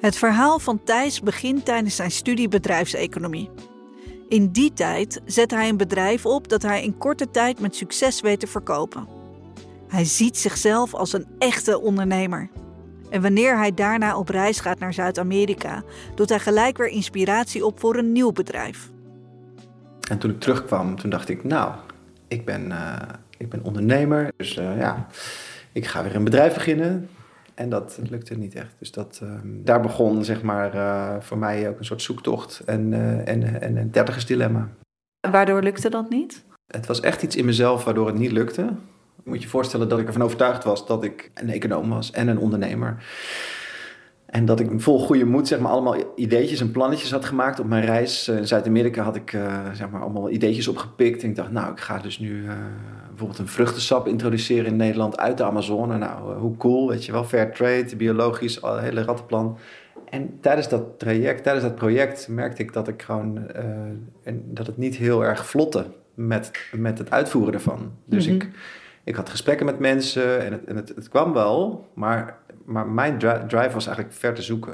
Het 0.00 0.16
verhaal 0.16 0.58
van 0.58 0.84
Thijs 0.84 1.20
begint 1.20 1.64
tijdens 1.64 1.96
zijn 1.96 2.10
studie 2.10 2.48
bedrijfseconomie. 2.48 3.50
In 4.28 4.48
die 4.52 4.72
tijd 4.72 5.20
zet 5.24 5.50
hij 5.50 5.68
een 5.68 5.76
bedrijf 5.76 6.26
op 6.26 6.48
dat 6.48 6.62
hij 6.62 6.82
in 6.82 6.98
korte 6.98 7.30
tijd 7.30 7.60
met 7.60 7.76
succes 7.76 8.20
weet 8.20 8.40
te 8.40 8.46
verkopen. 8.46 9.15
Hij 9.88 10.04
ziet 10.04 10.38
zichzelf 10.38 10.94
als 10.94 11.12
een 11.12 11.26
echte 11.38 11.80
ondernemer. 11.80 12.48
En 13.10 13.22
wanneer 13.22 13.56
hij 13.56 13.74
daarna 13.74 14.18
op 14.18 14.28
reis 14.28 14.60
gaat 14.60 14.78
naar 14.78 14.94
Zuid-Amerika, 14.94 15.82
doet 16.14 16.28
hij 16.28 16.38
gelijk 16.38 16.76
weer 16.76 16.88
inspiratie 16.88 17.66
op 17.66 17.80
voor 17.80 17.96
een 17.96 18.12
nieuw 18.12 18.32
bedrijf. 18.32 18.90
En 20.10 20.18
toen 20.18 20.30
ik 20.30 20.40
terugkwam, 20.40 20.96
toen 20.96 21.10
dacht 21.10 21.28
ik, 21.28 21.44
nou, 21.44 21.74
ik 22.28 22.44
ben, 22.44 22.66
uh, 22.66 22.96
ik 23.36 23.48
ben 23.48 23.62
ondernemer. 23.62 24.32
Dus 24.36 24.56
uh, 24.56 24.78
ja, 24.78 25.06
ik 25.72 25.86
ga 25.86 26.02
weer 26.02 26.14
een 26.14 26.24
bedrijf 26.24 26.54
beginnen. 26.54 27.08
En 27.54 27.68
dat 27.68 27.98
lukte 28.10 28.34
niet 28.34 28.54
echt. 28.54 28.74
Dus 28.78 28.92
dat, 28.92 29.20
uh, 29.22 29.30
daar 29.44 29.80
begon 29.80 30.24
zeg 30.24 30.42
maar 30.42 30.74
uh, 30.74 31.14
voor 31.20 31.38
mij 31.38 31.68
ook 31.68 31.78
een 31.78 31.84
soort 31.84 32.02
zoektocht 32.02 32.62
en, 32.64 32.92
en, 33.26 33.60
en 33.60 33.76
een 33.76 33.90
dertigersdilemma. 33.90 34.68
Waardoor 35.30 35.62
lukte 35.62 35.90
dat 35.90 36.10
niet? 36.10 36.44
Het 36.66 36.86
was 36.86 37.00
echt 37.00 37.22
iets 37.22 37.36
in 37.36 37.44
mezelf 37.44 37.84
waardoor 37.84 38.06
het 38.06 38.18
niet 38.18 38.32
lukte. 38.32 38.72
Je 39.26 39.32
moet 39.32 39.42
je 39.42 39.48
voorstellen 39.48 39.88
dat 39.88 39.98
ik 39.98 40.06
ervan 40.06 40.22
overtuigd 40.22 40.64
was 40.64 40.86
dat 40.86 41.04
ik 41.04 41.30
een 41.34 41.50
econoom 41.50 41.88
was 41.88 42.10
en 42.10 42.28
een 42.28 42.38
ondernemer. 42.38 43.04
En 44.26 44.44
dat 44.44 44.60
ik 44.60 44.70
vol 44.76 44.98
goede 44.98 45.24
moed 45.24 45.48
zeg 45.48 45.58
maar, 45.58 45.70
allemaal 45.70 45.96
ideetjes 46.16 46.60
en 46.60 46.70
plannetjes 46.70 47.10
had 47.10 47.24
gemaakt. 47.24 47.60
Op 47.60 47.66
mijn 47.66 47.84
reis 47.84 48.28
in 48.28 48.46
Zuid-Amerika 48.46 49.02
had 49.02 49.16
ik 49.16 49.32
uh, 49.32 49.70
zeg 49.72 49.90
maar, 49.90 50.00
allemaal 50.00 50.30
ideetjes 50.30 50.68
opgepikt. 50.68 51.22
En 51.22 51.28
ik 51.28 51.36
dacht, 51.36 51.50
nou, 51.50 51.72
ik 51.72 51.80
ga 51.80 51.98
dus 51.98 52.18
nu 52.18 52.42
uh, 52.42 52.52
bijvoorbeeld 53.08 53.38
een 53.38 53.48
vruchtensap 53.48 54.08
introduceren 54.08 54.66
in 54.66 54.76
Nederland 54.76 55.18
uit 55.18 55.36
de 55.36 55.44
Amazone. 55.44 55.98
Nou, 55.98 56.32
uh, 56.32 56.40
hoe 56.40 56.56
cool, 56.56 56.88
weet 56.88 57.04
je 57.04 57.12
wel. 57.12 57.24
Fair 57.24 57.52
trade, 57.52 57.96
biologisch, 57.96 58.62
al 58.62 58.78
hele 58.78 59.02
rattenplan. 59.02 59.58
En 60.10 60.38
tijdens 60.40 60.68
dat 60.68 60.98
traject, 60.98 61.42
tijdens 61.42 61.64
dat 61.64 61.74
project 61.74 62.28
merkte 62.28 62.62
ik 62.62 62.72
dat 62.72 62.88
ik 62.88 63.02
gewoon... 63.02 63.48
en 64.22 64.42
dat 64.44 64.66
het 64.66 64.76
niet 64.76 64.96
heel 64.96 65.24
erg 65.24 65.46
vlotte 65.46 65.86
met, 66.14 66.50
met 66.72 66.98
het 66.98 67.10
uitvoeren 67.10 67.54
ervan. 67.54 67.92
Dus 68.04 68.26
mm-hmm. 68.26 68.40
ik, 68.40 68.50
ik 69.06 69.14
had 69.14 69.30
gesprekken 69.30 69.66
met 69.66 69.78
mensen 69.78 70.44
en 70.44 70.52
het, 70.52 70.64
en 70.64 70.76
het, 70.76 70.88
het 70.88 71.08
kwam 71.08 71.32
wel, 71.32 71.88
maar 71.94 72.38
maar 72.66 72.86
mijn 72.88 73.18
drive 73.18 73.72
was 73.72 73.86
eigenlijk 73.86 74.16
ver 74.16 74.34
te 74.34 74.42
zoeken. 74.42 74.72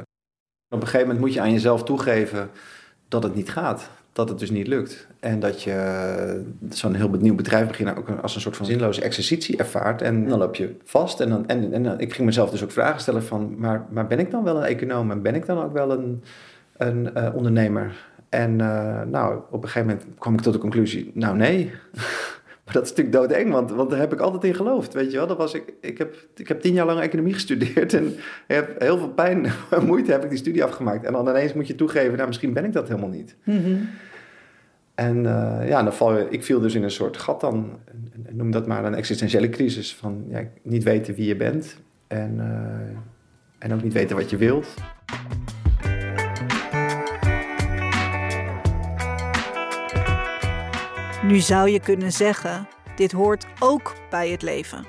Op 0.69 0.81
een 0.81 0.87
gegeven 0.87 1.07
moment 1.07 1.19
moet 1.19 1.35
je 1.35 1.41
aan 1.41 1.53
jezelf 1.53 1.85
toegeven 1.85 2.51
dat 3.09 3.23
het 3.23 3.35
niet 3.35 3.51
gaat. 3.51 3.91
Dat 4.13 4.29
het 4.29 4.39
dus 4.39 4.51
niet 4.51 4.67
lukt. 4.67 5.07
En 5.21 5.41
dat 5.41 5.63
je 5.63 6.45
zo'n 6.71 6.95
heel 6.95 7.09
nieuw 7.09 7.35
bedrijf 7.35 7.67
beginnen 7.67 7.97
ook 7.97 8.09
als 8.09 8.35
een 8.35 8.41
soort 8.41 8.57
van 8.57 8.67
zinloze 8.67 9.01
exercitie 9.01 9.57
ervaart. 9.57 10.03
En 10.03 10.29
dan 10.29 10.39
loop 10.39 10.55
je 10.55 10.77
vast. 10.85 11.21
En, 11.21 11.29
dan, 11.29 11.49
en, 11.49 11.73
en 11.73 11.99
ik 11.99 12.15
ging 12.15 12.27
mezelf 12.27 12.51
dus 12.51 12.63
ook 12.65 12.71
vragen 12.71 13.01
stellen 13.01 13.23
van... 13.23 13.55
maar, 13.59 13.87
maar 13.91 14.07
ben 14.07 14.19
ik 14.19 14.31
dan 14.31 14.45
wel 14.45 14.57
een 14.57 14.63
econoom? 14.63 15.11
En 15.11 15.23
ben 15.23 15.35
ik 15.35 15.47
dan 15.47 15.63
ook 15.63 15.73
wel 15.73 15.91
een, 15.91 16.23
een 16.77 17.11
uh, 17.17 17.35
ondernemer? 17.35 18.11
En 18.29 18.59
uh, 18.59 19.03
nou, 19.03 19.41
op 19.51 19.63
een 19.63 19.69
gegeven 19.69 19.89
moment 19.89 20.19
kwam 20.19 20.35
ik 20.35 20.41
tot 20.41 20.53
de 20.53 20.59
conclusie... 20.59 21.11
nou 21.15 21.37
nee, 21.37 21.73
Maar 22.65 22.75
dat 22.75 22.83
is 22.83 22.89
natuurlijk 22.89 23.17
doodeng, 23.17 23.51
want, 23.53 23.71
want 23.71 23.91
daar 23.91 23.99
heb 23.99 24.13
ik 24.13 24.21
altijd 24.21 24.45
in 24.45 24.55
geloofd. 24.55 24.95
Weet 24.95 25.11
je 25.11 25.17
wel, 25.17 25.27
dat 25.27 25.37
was 25.37 25.55
ik, 25.55 25.75
ik, 25.81 25.99
heb, 25.99 26.17
ik 26.35 26.49
heb 26.49 26.61
tien 26.61 26.75
jaar 26.75 26.87
lang 26.87 27.01
economie 27.01 27.33
gestudeerd 27.41 27.95
en 27.95 28.15
heb 28.47 28.81
heel 28.81 28.99
veel 28.99 29.11
pijn 29.11 29.47
en 29.71 29.87
moeite 29.87 30.13
heb 30.13 30.25
ik 30.25 30.29
die 30.29 30.39
studie 30.39 30.65
afgemaakt. 30.65 31.05
En 31.05 31.13
dan 31.13 31.29
ineens 31.29 31.53
moet 31.53 31.67
je 31.67 31.75
toegeven, 31.75 32.17
nou 32.17 32.27
misschien 32.27 32.53
ben 32.53 32.65
ik 32.65 32.73
dat 32.73 32.89
helemaal 32.89 33.09
niet. 33.09 33.37
Mm-hmm. 33.45 33.89
En 34.95 35.17
uh, 35.17 35.69
ja, 35.69 35.83
dan 35.83 35.93
val 35.93 36.19
je, 36.19 36.27
ik 36.31 36.45
viel 36.45 36.61
dus 36.61 36.75
in 36.75 36.83
een 36.83 36.91
soort 36.91 37.17
gat 37.17 37.41
dan, 37.41 37.79
noem 38.29 38.51
dat 38.51 38.67
maar 38.67 38.85
een 38.85 38.95
existentiële 38.95 39.49
crisis. 39.49 39.95
Van 39.95 40.25
ja, 40.29 40.43
niet 40.63 40.83
weten 40.83 41.15
wie 41.15 41.27
je 41.27 41.37
bent 41.37 41.77
en, 42.07 42.35
uh, 42.37 42.99
en 43.59 43.75
ook 43.75 43.83
niet 43.83 43.93
weten 43.93 44.17
wat 44.17 44.31
je 44.31 44.37
wilt. 44.37 44.75
Nu 51.33 51.41
zou 51.41 51.71
je 51.71 51.81
kunnen 51.81 52.13
zeggen: 52.13 52.69
dit 52.97 53.13
hoort 53.13 53.47
ook 53.59 53.95
bij 54.11 54.29
het 54.29 54.43
leven. 54.43 54.87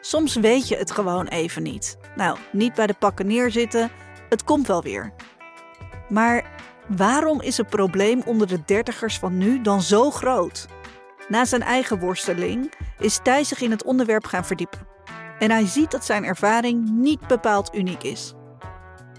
Soms 0.00 0.34
weet 0.34 0.68
je 0.68 0.76
het 0.76 0.90
gewoon 0.90 1.26
even 1.26 1.62
niet. 1.62 1.96
Nou, 2.16 2.38
niet 2.52 2.74
bij 2.74 2.86
de 2.86 2.94
pakken 2.98 3.26
neerzitten, 3.26 3.90
het 4.28 4.44
komt 4.44 4.66
wel 4.66 4.82
weer. 4.82 5.12
Maar 6.08 6.44
waarom 6.96 7.40
is 7.40 7.56
het 7.56 7.68
probleem 7.68 8.22
onder 8.24 8.46
de 8.46 8.62
dertigers 8.64 9.18
van 9.18 9.38
nu 9.38 9.60
dan 9.60 9.82
zo 9.82 10.10
groot? 10.10 10.66
Na 11.28 11.44
zijn 11.44 11.62
eigen 11.62 11.98
worsteling 11.98 12.72
is 12.98 13.18
Thijs 13.22 13.48
zich 13.48 13.60
in 13.60 13.70
het 13.70 13.84
onderwerp 13.84 14.24
gaan 14.24 14.44
verdiepen. 14.44 14.86
En 15.38 15.50
hij 15.50 15.66
ziet 15.66 15.90
dat 15.90 16.04
zijn 16.04 16.24
ervaring 16.24 16.90
niet 16.90 17.26
bepaald 17.26 17.74
uniek 17.74 18.02
is. 18.02 18.34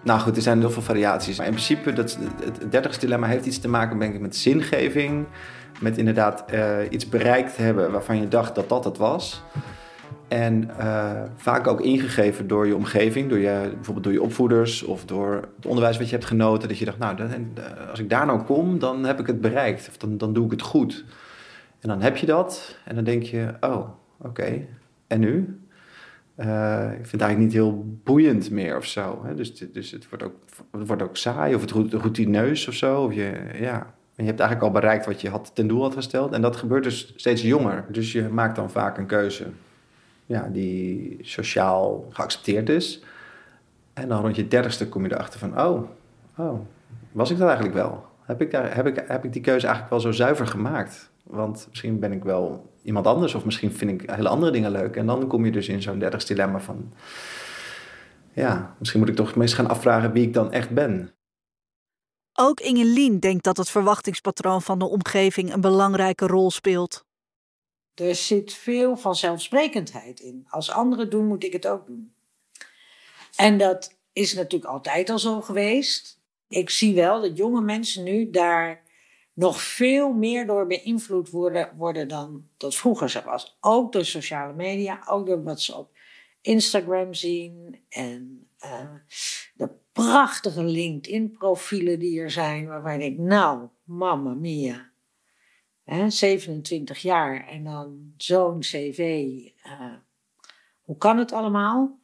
Nou 0.03 0.19
goed, 0.19 0.35
er 0.35 0.41
zijn 0.41 0.59
heel 0.59 0.71
veel 0.71 0.81
variaties. 0.81 1.37
Maar 1.37 1.45
in 1.45 1.51
principe, 1.51 1.93
dat, 1.93 2.17
het 2.43 2.71
dertigersdilemma 2.71 3.27
heeft 3.27 3.45
iets 3.45 3.59
te 3.59 3.67
maken 3.67 3.99
denk 3.99 4.13
ik, 4.13 4.21
met 4.21 4.35
zingeving 4.35 5.25
met 5.79 5.97
inderdaad 5.97 6.45
uh, 6.53 6.77
iets 6.89 7.09
bereikt 7.09 7.57
hebben 7.57 7.91
waarvan 7.91 8.21
je 8.21 8.27
dacht 8.27 8.55
dat 8.55 8.69
dat 8.69 8.83
het 8.83 8.97
was. 8.97 9.41
En 10.27 10.69
uh, 10.79 11.21
vaak 11.35 11.67
ook 11.67 11.81
ingegeven 11.81 12.47
door 12.47 12.67
je 12.67 12.75
omgeving, 12.75 13.29
door 13.29 13.37
je, 13.37 13.69
bijvoorbeeld 13.73 14.03
door 14.03 14.13
je 14.13 14.21
opvoeders 14.21 14.83
of 14.83 15.05
door 15.05 15.33
het 15.55 15.65
onderwijs 15.65 15.97
wat 15.97 16.09
je 16.09 16.15
hebt 16.15 16.27
genoten. 16.27 16.67
Dat 16.67 16.77
je 16.77 16.85
dacht, 16.85 16.97
nou, 16.97 17.15
dan, 17.15 17.29
als 17.89 17.99
ik 17.99 18.09
daar 18.09 18.25
nou 18.25 18.41
kom, 18.41 18.79
dan 18.79 19.03
heb 19.03 19.19
ik 19.19 19.27
het 19.27 19.41
bereikt. 19.41 19.87
Of 19.89 19.97
dan, 19.97 20.17
dan 20.17 20.33
doe 20.33 20.45
ik 20.45 20.51
het 20.51 20.61
goed. 20.61 21.05
En 21.79 21.89
dan 21.89 22.01
heb 22.01 22.17
je 22.17 22.25
dat 22.25 22.77
en 22.85 22.95
dan 22.95 23.03
denk 23.03 23.23
je, 23.23 23.53
oh, 23.59 23.89
oké, 24.21 24.65
en 25.07 25.19
nu? 25.19 25.59
Uh, 26.39 26.85
ik 26.85 26.95
vind 26.95 27.11
het 27.11 27.21
eigenlijk 27.21 27.37
niet 27.37 27.53
heel 27.53 27.99
boeiend 28.03 28.51
meer 28.51 28.77
of 28.77 28.85
zo. 28.85 29.21
Hè? 29.23 29.35
Dus, 29.35 29.53
dus 29.53 29.91
het, 29.91 30.09
wordt 30.09 30.23
ook, 30.23 30.33
het 30.71 30.87
wordt 30.87 31.01
ook 31.01 31.17
saai 31.17 31.55
of 31.55 31.61
het 31.61 31.93
routineus 31.93 32.67
of 32.67 32.73
zo. 32.73 33.03
Of 33.03 33.13
je, 33.13 33.31
ja, 33.59 33.93
en 34.15 34.25
je 34.25 34.29
hebt 34.29 34.39
eigenlijk 34.39 34.61
al 34.61 34.71
bereikt 34.71 35.05
wat 35.05 35.21
je 35.21 35.29
had, 35.29 35.51
ten 35.53 35.67
doel 35.67 35.81
had 35.81 35.93
gesteld. 35.93 36.33
En 36.33 36.41
dat 36.41 36.55
gebeurt 36.55 36.83
dus 36.83 37.13
steeds 37.15 37.41
jonger. 37.41 37.85
Dus 37.89 38.11
je 38.11 38.29
maakt 38.29 38.55
dan 38.55 38.69
vaak 38.71 38.97
een 38.97 39.05
keuze 39.05 39.47
ja, 40.25 40.49
die 40.51 41.17
sociaal 41.21 42.07
geaccepteerd 42.09 42.69
is. 42.69 43.03
En 43.93 44.07
dan 44.07 44.21
rond 44.21 44.35
je 44.35 44.47
dertigste 44.47 44.89
kom 44.89 45.03
je 45.05 45.13
erachter 45.13 45.39
van... 45.39 45.61
oh, 45.61 45.89
oh 46.37 46.59
was 47.11 47.31
ik 47.31 47.37
dat 47.37 47.47
eigenlijk 47.47 47.77
wel? 47.77 48.05
Heb 48.21 48.41
ik, 48.41 48.51
daar, 48.51 48.75
heb, 48.75 48.87
ik, 48.87 49.03
heb 49.07 49.25
ik 49.25 49.33
die 49.33 49.41
keuze 49.41 49.65
eigenlijk 49.65 49.89
wel 49.89 49.99
zo 49.99 50.11
zuiver 50.11 50.47
gemaakt? 50.47 51.09
Want 51.23 51.67
misschien 51.69 51.99
ben 51.99 52.11
ik 52.11 52.23
wel 52.23 52.68
iemand 52.83 53.07
anders... 53.07 53.35
of 53.35 53.45
misschien 53.45 53.71
vind 53.71 54.01
ik 54.01 54.09
hele 54.09 54.29
andere 54.29 54.51
dingen 54.51 54.71
leuk. 54.71 54.95
En 54.95 55.05
dan 55.05 55.27
kom 55.27 55.45
je 55.45 55.51
dus 55.51 55.67
in 55.67 55.81
zo'n 55.81 55.99
dertigste 55.99 56.33
dilemma 56.33 56.59
van... 56.59 56.93
ja, 58.33 58.75
misschien 58.79 58.99
moet 58.99 59.09
ik 59.09 59.15
toch 59.15 59.35
eens 59.35 59.53
gaan 59.53 59.69
afvragen 59.69 60.11
wie 60.11 60.23
ik 60.23 60.33
dan 60.33 60.51
echt 60.51 60.69
ben. 60.69 61.13
Ook 62.33 62.59
Ingelien 62.59 63.19
denkt 63.19 63.43
dat 63.43 63.57
het 63.57 63.69
verwachtingspatroon 63.69 64.61
van 64.61 64.79
de 64.79 64.85
omgeving 64.85 65.53
een 65.53 65.61
belangrijke 65.61 66.27
rol 66.27 66.51
speelt. 66.51 67.05
Er 67.93 68.15
zit 68.15 68.53
veel 68.53 68.97
vanzelfsprekendheid 68.97 70.19
in. 70.19 70.45
Als 70.49 70.71
anderen 70.71 71.09
doen, 71.09 71.27
moet 71.27 71.43
ik 71.43 71.53
het 71.53 71.67
ook 71.67 71.87
doen. 71.87 72.13
En 73.35 73.57
dat 73.57 73.97
is 74.13 74.33
natuurlijk 74.33 74.71
altijd 74.71 75.09
al 75.09 75.19
zo 75.19 75.41
geweest. 75.41 76.19
Ik 76.47 76.69
zie 76.69 76.95
wel 76.95 77.21
dat 77.21 77.37
jonge 77.37 77.61
mensen 77.61 78.03
nu 78.03 78.29
daar 78.29 78.83
nog 79.39 79.61
veel 79.61 80.13
meer 80.13 80.45
door 80.45 80.67
beïnvloed 80.67 81.29
worden, 81.29 81.75
worden 81.77 82.07
dan 82.07 82.47
dat 82.57 82.75
vroeger 82.75 83.09
zo 83.09 83.21
was. 83.21 83.57
Ook 83.61 83.91
door 83.91 84.05
sociale 84.05 84.53
media, 84.53 85.03
ook 85.07 85.25
door 85.25 85.43
wat 85.43 85.61
ze 85.61 85.77
op 85.77 85.91
Instagram 86.41 87.13
zien 87.13 87.79
en 87.89 88.47
uh, 88.65 88.93
de 89.53 89.69
prachtige 89.91 90.63
LinkedIn-profielen 90.63 91.99
die 91.99 92.19
er 92.19 92.31
zijn, 92.31 92.67
waarbij 92.67 92.97
denkt, 92.97 93.19
nou, 93.19 93.67
mamma 93.83 94.33
mia. 94.33 94.89
Hè, 95.83 96.09
27 96.09 96.99
jaar 97.01 97.47
en 97.47 97.63
dan 97.63 98.13
zo'n 98.17 98.59
cv. 98.59 99.29
Uh, 99.65 99.93
hoe 100.81 100.97
kan 100.97 101.17
het 101.17 101.31
allemaal? 101.31 101.99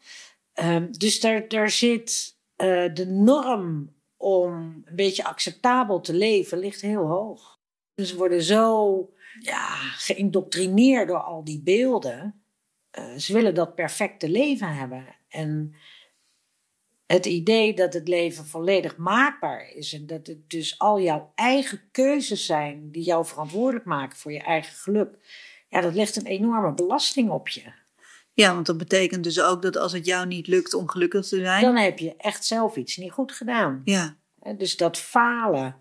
Uh, 0.56 0.84
dus 0.92 1.20
daar, 1.20 1.48
daar 1.48 1.70
zit 1.70 2.38
uh, 2.58 2.94
de 2.94 3.06
norm 3.06 3.95
om 4.26 4.84
een 4.86 4.96
beetje 4.96 5.24
acceptabel 5.24 6.02
te 6.02 6.14
leven, 6.14 6.58
ligt 6.58 6.82
heel 6.82 7.08
hoog. 7.08 7.60
Dus 7.96 8.10
ze 8.10 8.18
worden 8.18 8.42
zo 8.42 9.10
ja, 9.40 9.76
geïndoctrineerd 9.78 11.08
door 11.08 11.24
al 11.24 11.44
die 11.44 11.62
beelden. 11.62 12.44
Uh, 13.00 13.16
ze 13.16 13.34
willen 13.34 13.56
dat 13.56 13.76
perfecte 13.76 14.30
leven 14.30 14.76
hebben. 14.76 15.06
En 15.28 15.76
het 17.06 17.26
idee 17.26 17.74
dat 17.74 17.94
het 17.94 18.08
leven 18.08 18.46
volledig 18.46 18.98
maakbaar 18.98 19.70
is 19.70 19.94
en 19.94 20.06
dat 20.06 20.28
het 20.28 20.50
dus 20.50 20.80
al 20.80 21.02
jouw 21.02 21.32
eigen 21.36 21.82
keuzes 21.92 22.46
zijn 22.46 22.92
die 22.92 23.04
jou 23.04 23.26
verantwoordelijk 23.26 23.86
maken 23.86 24.18
voor 24.18 24.32
je 24.32 24.42
eigen 24.42 24.76
geluk, 24.76 25.18
ja, 25.70 25.82
dat 25.82 25.94
legt 25.94 26.16
een 26.16 26.26
enorme 26.26 26.74
belasting 26.74 27.30
op 27.30 27.48
je. 27.48 27.72
Ja, 28.36 28.54
want 28.54 28.66
dat 28.66 28.78
betekent 28.78 29.24
dus 29.24 29.42
ook 29.42 29.62
dat 29.62 29.78
als 29.78 29.92
het 29.92 30.06
jou 30.06 30.28
niet 30.28 30.48
lukt 30.48 30.74
om 30.74 30.90
gelukkig 30.90 31.28
te 31.28 31.40
zijn, 31.40 31.62
dan 31.62 31.76
heb 31.76 32.00
je 32.00 32.16
echt 32.18 32.46
zelf 32.46 32.76
iets 32.76 32.98
niet 32.98 33.12
goed 33.12 33.32
gedaan. 33.32 33.82
Ja. 33.84 34.18
Dus 34.58 34.78
dat 34.78 34.98
falen. 34.98 35.76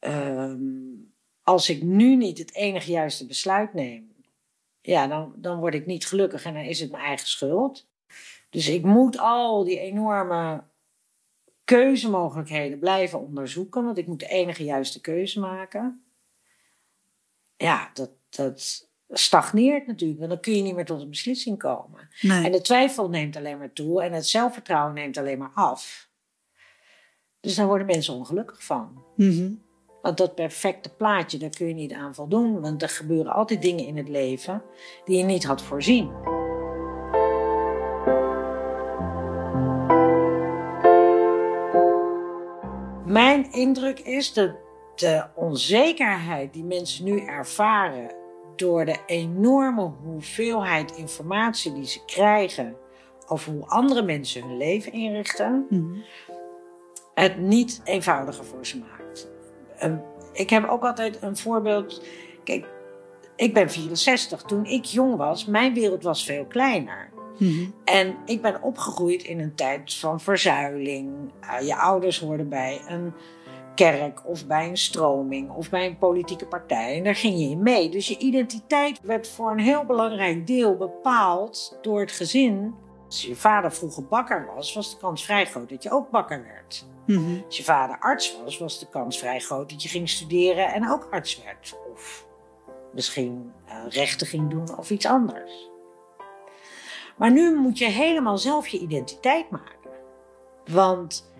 Um, 0.00 1.14
als 1.42 1.68
ik 1.68 1.82
nu 1.82 2.16
niet 2.16 2.38
het 2.38 2.54
enige 2.54 2.90
juiste 2.90 3.26
besluit 3.26 3.74
neem, 3.74 4.14
ja, 4.80 5.06
dan, 5.06 5.32
dan 5.36 5.58
word 5.58 5.74
ik 5.74 5.86
niet 5.86 6.06
gelukkig 6.06 6.44
en 6.44 6.54
dan 6.54 6.62
is 6.62 6.80
het 6.80 6.90
mijn 6.90 7.04
eigen 7.04 7.26
schuld. 7.26 7.86
Dus 8.50 8.68
ik 8.68 8.82
moet 8.82 9.18
al 9.18 9.64
die 9.64 9.78
enorme 9.78 10.64
keuzemogelijkheden 11.64 12.78
blijven 12.78 13.20
onderzoeken, 13.20 13.84
want 13.84 13.98
ik 13.98 14.06
moet 14.06 14.20
de 14.20 14.28
enige 14.28 14.64
juiste 14.64 15.00
keuze 15.00 15.40
maken. 15.40 16.02
Ja, 17.56 17.90
dat, 17.94 18.10
dat 18.28 18.88
stagneert 19.08 19.86
natuurlijk, 19.86 20.18
want 20.18 20.30
dan 20.30 20.40
kun 20.40 20.56
je 20.56 20.62
niet 20.62 20.74
meer 20.74 20.84
tot 20.84 21.00
een 21.00 21.10
beslissing 21.10 21.58
komen. 21.58 22.08
Nee. 22.20 22.44
En 22.44 22.52
de 22.52 22.60
twijfel 22.60 23.08
neemt 23.08 23.36
alleen 23.36 23.58
maar 23.58 23.72
toe 23.72 24.02
en 24.02 24.12
het 24.12 24.26
zelfvertrouwen 24.26 24.94
neemt 24.94 25.16
alleen 25.16 25.38
maar 25.38 25.52
af. 25.54 26.08
Dus 27.40 27.54
daar 27.54 27.66
worden 27.66 27.86
mensen 27.86 28.14
ongelukkig 28.14 28.64
van. 28.64 29.04
Mhm. 29.16 29.52
Want 30.02 30.16
dat 30.16 30.34
perfecte 30.34 30.94
plaatje, 30.94 31.38
daar 31.38 31.50
kun 31.50 31.68
je 31.68 31.74
niet 31.74 31.92
aan 31.92 32.14
voldoen. 32.14 32.60
Want 32.60 32.82
er 32.82 32.88
gebeuren 32.88 33.32
altijd 33.32 33.62
dingen 33.62 33.86
in 33.86 33.96
het 33.96 34.08
leven 34.08 34.62
die 35.04 35.18
je 35.18 35.24
niet 35.24 35.44
had 35.44 35.62
voorzien. 35.62 36.10
Mijn 43.06 43.52
indruk 43.52 43.98
is 43.98 44.32
dat 44.32 44.56
de 44.94 45.26
onzekerheid 45.34 46.52
die 46.52 46.64
mensen 46.64 47.04
nu 47.04 47.20
ervaren 47.20 48.23
door 48.56 48.84
de 48.84 48.96
enorme 49.06 49.92
hoeveelheid 50.02 50.96
informatie 50.96 51.72
die 51.72 51.86
ze 51.86 52.04
krijgen 52.04 52.76
over 53.26 53.52
hoe 53.52 53.66
andere 53.66 54.02
mensen 54.02 54.42
hun 54.42 54.56
leven 54.56 54.92
inrichten, 54.92 55.66
Mhm. 55.70 55.98
het 57.14 57.38
niet 57.38 57.80
eenvoudiger 57.84 58.44
voor 58.44 58.66
ze 58.66 58.78
maakt. 58.78 59.28
Ehm, 59.78 59.96
ik 60.32 60.50
heb 60.50 60.68
ook 60.68 60.82
altijd 60.84 61.22
een 61.22 61.36
voorbeeld. 61.36 62.02
Kijk, 62.44 62.66
ik 63.36 63.54
ben 63.54 63.70
64. 63.70 64.42
Toen 64.42 64.64
ik 64.64 64.84
jong 64.84 65.16
was, 65.16 65.44
mijn 65.44 65.74
wereld 65.74 66.02
was 66.02 66.24
veel 66.24 66.44
kleiner. 66.44 67.10
Mhm. 67.38 67.64
En 67.84 68.16
ik 68.24 68.42
ben 68.42 68.62
opgegroeid 68.62 69.22
in 69.22 69.40
een 69.40 69.54
tijd 69.54 69.94
van 69.94 70.20
verzuiling. 70.20 71.32
Uh, 71.42 71.66
je 71.66 71.76
ouders 71.76 72.20
hoorden 72.20 72.48
bij 72.48 72.80
een 72.88 73.12
kerk 73.74 74.26
of 74.26 74.46
bij 74.46 74.68
een 74.68 74.76
stroming 74.76 75.50
of 75.50 75.70
bij 75.70 75.86
een 75.86 75.98
politieke 75.98 76.46
partij. 76.46 76.96
En 76.96 77.04
daar 77.04 77.14
ging 77.14 77.38
je 77.38 77.48
in 77.48 77.62
mee. 77.62 77.88
Dus 77.88 78.08
je 78.08 78.18
identiteit 78.18 79.00
werd 79.02 79.28
voor 79.28 79.50
een 79.50 79.58
heel 79.58 79.84
belangrijk 79.84 80.46
deel 80.46 80.76
bepaald 80.76 81.78
door 81.82 82.00
het 82.00 82.12
gezin. 82.12 82.74
Als 83.06 83.22
je 83.22 83.36
vader 83.36 83.72
vroeger 83.72 84.04
bakker 84.06 84.46
was, 84.54 84.74
was 84.74 84.90
de 84.90 84.96
kans 85.00 85.24
vrij 85.24 85.46
groot 85.46 85.68
dat 85.68 85.82
je 85.82 85.90
ook 85.90 86.10
bakker 86.10 86.42
werd. 86.42 86.86
Mhm. 87.06 87.40
Als 87.46 87.56
je 87.56 87.64
vader 87.64 87.98
arts 87.98 88.36
was, 88.44 88.58
was 88.58 88.78
de 88.78 88.88
kans 88.88 89.18
vrij 89.18 89.40
groot 89.40 89.70
dat 89.70 89.82
je 89.82 89.88
ging 89.88 90.08
studeren 90.08 90.72
en 90.72 90.90
ook 90.90 91.08
arts 91.10 91.42
werd. 91.44 91.74
Of 91.92 92.26
misschien 92.92 93.52
uh, 93.68 93.74
rechten 93.88 94.26
ging 94.26 94.50
doen 94.50 94.78
of 94.78 94.90
iets 94.90 95.06
anders. 95.06 95.70
Maar 97.16 97.32
nu 97.32 97.56
moet 97.56 97.78
je 97.78 97.88
helemaal 97.88 98.38
zelf 98.38 98.68
je 98.68 98.78
identiteit 98.78 99.50
maken. 99.50 99.90
Want 100.64 101.32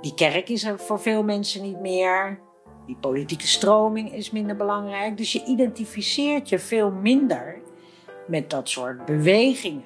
die 0.00 0.14
kerk 0.14 0.48
is 0.48 0.64
er 0.64 0.78
voor 0.78 1.00
veel 1.00 1.22
mensen 1.22 1.62
niet 1.62 1.80
meer. 1.80 2.40
Die 2.86 2.96
politieke 2.96 3.46
stroming 3.46 4.12
is 4.12 4.30
minder 4.30 4.56
belangrijk. 4.56 5.16
Dus 5.16 5.32
je 5.32 5.44
identificeert 5.44 6.48
je 6.48 6.58
veel 6.58 6.90
minder 6.90 7.60
met 8.26 8.50
dat 8.50 8.68
soort 8.68 9.04
bewegingen 9.04 9.84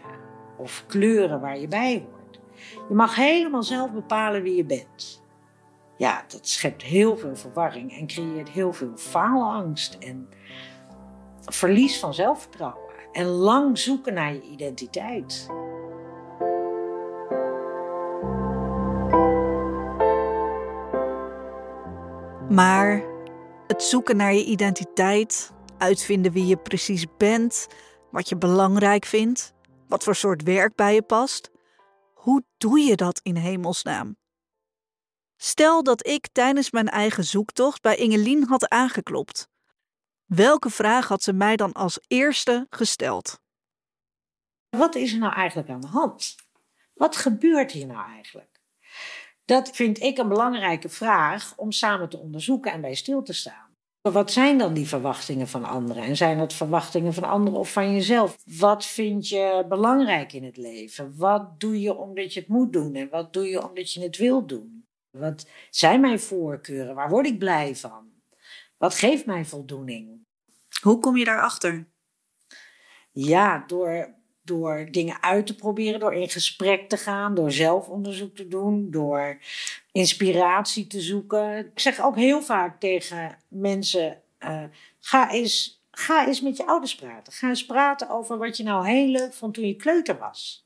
of 0.58 0.84
kleuren 0.86 1.40
waar 1.40 1.58
je 1.58 1.68
bij 1.68 2.04
hoort. 2.10 2.40
Je 2.88 2.94
mag 2.94 3.14
helemaal 3.14 3.62
zelf 3.62 3.92
bepalen 3.92 4.42
wie 4.42 4.56
je 4.56 4.64
bent. 4.64 5.24
Ja, 5.96 6.24
dat 6.28 6.48
schept 6.48 6.82
heel 6.82 7.16
veel 7.16 7.36
verwarring 7.36 7.98
en 7.98 8.06
creëert 8.06 8.48
heel 8.48 8.72
veel 8.72 8.92
faalangst 8.96 9.94
en 9.94 10.28
verlies 11.44 11.98
van 11.98 12.14
zelfvertrouwen. 12.14 12.85
En 13.16 13.26
lang 13.26 13.78
zoeken 13.78 14.14
naar 14.14 14.32
je 14.32 14.42
identiteit. 14.42 15.46
Maar 22.50 23.04
het 23.66 23.82
zoeken 23.82 24.16
naar 24.16 24.34
je 24.34 24.44
identiteit, 24.44 25.52
uitvinden 25.78 26.32
wie 26.32 26.46
je 26.46 26.56
precies 26.56 27.06
bent, 27.16 27.66
wat 28.10 28.28
je 28.28 28.36
belangrijk 28.36 29.04
vindt, 29.04 29.52
wat 29.88 30.04
voor 30.04 30.14
soort 30.14 30.42
werk 30.42 30.74
bij 30.74 30.94
je 30.94 31.02
past, 31.02 31.50
hoe 32.14 32.44
doe 32.56 32.80
je 32.80 32.96
dat 32.96 33.20
in 33.22 33.36
hemelsnaam? 33.36 34.16
Stel 35.36 35.82
dat 35.82 36.06
ik 36.06 36.28
tijdens 36.32 36.70
mijn 36.70 36.88
eigen 36.88 37.24
zoektocht 37.24 37.82
bij 37.82 37.96
Ingelien 37.96 38.44
had 38.44 38.68
aangeklopt. 38.68 39.48
Welke 40.26 40.70
vraag 40.70 41.08
had 41.08 41.22
ze 41.22 41.32
mij 41.32 41.56
dan 41.56 41.72
als 41.72 42.00
eerste 42.06 42.66
gesteld? 42.70 43.40
Wat 44.76 44.94
is 44.94 45.12
er 45.12 45.18
nou 45.18 45.32
eigenlijk 45.32 45.68
aan 45.68 45.80
de 45.80 45.86
hand? 45.86 46.34
Wat 46.94 47.16
gebeurt 47.16 47.72
hier 47.72 47.86
nou 47.86 48.10
eigenlijk? 48.10 48.60
Dat 49.44 49.70
vind 49.70 50.00
ik 50.02 50.18
een 50.18 50.28
belangrijke 50.28 50.88
vraag 50.88 51.56
om 51.56 51.72
samen 51.72 52.08
te 52.08 52.18
onderzoeken 52.18 52.72
en 52.72 52.80
bij 52.80 52.94
stil 52.94 53.22
te 53.22 53.32
staan. 53.32 53.74
Wat 54.00 54.32
zijn 54.32 54.58
dan 54.58 54.74
die 54.74 54.88
verwachtingen 54.88 55.48
van 55.48 55.64
anderen? 55.64 56.02
En 56.02 56.16
zijn 56.16 56.38
dat 56.38 56.52
verwachtingen 56.52 57.14
van 57.14 57.24
anderen 57.24 57.58
of 57.58 57.72
van 57.72 57.92
jezelf? 57.92 58.36
Wat 58.44 58.86
vind 58.86 59.28
je 59.28 59.64
belangrijk 59.68 60.32
in 60.32 60.44
het 60.44 60.56
leven? 60.56 61.16
Wat 61.16 61.60
doe 61.60 61.80
je 61.80 61.96
omdat 61.96 62.32
je 62.34 62.40
het 62.40 62.48
moet 62.48 62.72
doen 62.72 62.94
en 62.94 63.08
wat 63.08 63.32
doe 63.32 63.46
je 63.48 63.68
omdat 63.68 63.92
je 63.92 64.02
het 64.02 64.16
wil 64.16 64.46
doen? 64.46 64.86
Wat 65.10 65.48
zijn 65.70 66.00
mijn 66.00 66.20
voorkeuren? 66.20 66.94
Waar 66.94 67.10
word 67.10 67.26
ik 67.26 67.38
blij 67.38 67.76
van? 67.76 68.05
Wat 68.76 68.94
geeft 68.94 69.26
mij 69.26 69.44
voldoening? 69.44 70.24
Hoe 70.82 70.98
kom 70.98 71.16
je 71.16 71.24
daarachter? 71.24 71.86
Ja, 73.12 73.64
door, 73.66 74.14
door 74.42 74.88
dingen 74.90 75.22
uit 75.22 75.46
te 75.46 75.54
proberen, 75.54 76.00
door 76.00 76.14
in 76.14 76.28
gesprek 76.28 76.88
te 76.88 76.96
gaan, 76.96 77.34
door 77.34 77.52
zelfonderzoek 77.52 78.36
te 78.36 78.48
doen, 78.48 78.90
door 78.90 79.38
inspiratie 79.92 80.86
te 80.86 81.00
zoeken. 81.00 81.58
Ik 81.58 81.80
zeg 81.80 82.00
ook 82.00 82.16
heel 82.16 82.42
vaak 82.42 82.80
tegen 82.80 83.38
mensen: 83.48 84.22
uh, 84.40 84.64
ga, 85.00 85.30
eens, 85.30 85.84
ga 85.90 86.26
eens 86.26 86.40
met 86.40 86.56
je 86.56 86.66
ouders 86.66 86.94
praten. 86.94 87.32
Ga 87.32 87.48
eens 87.48 87.66
praten 87.66 88.08
over 88.08 88.38
wat 88.38 88.56
je 88.56 88.62
nou 88.62 88.88
heel 88.88 89.08
leuk 89.08 89.34
vond 89.34 89.54
toen 89.54 89.66
je 89.66 89.76
kleuter 89.76 90.18
was. 90.18 90.65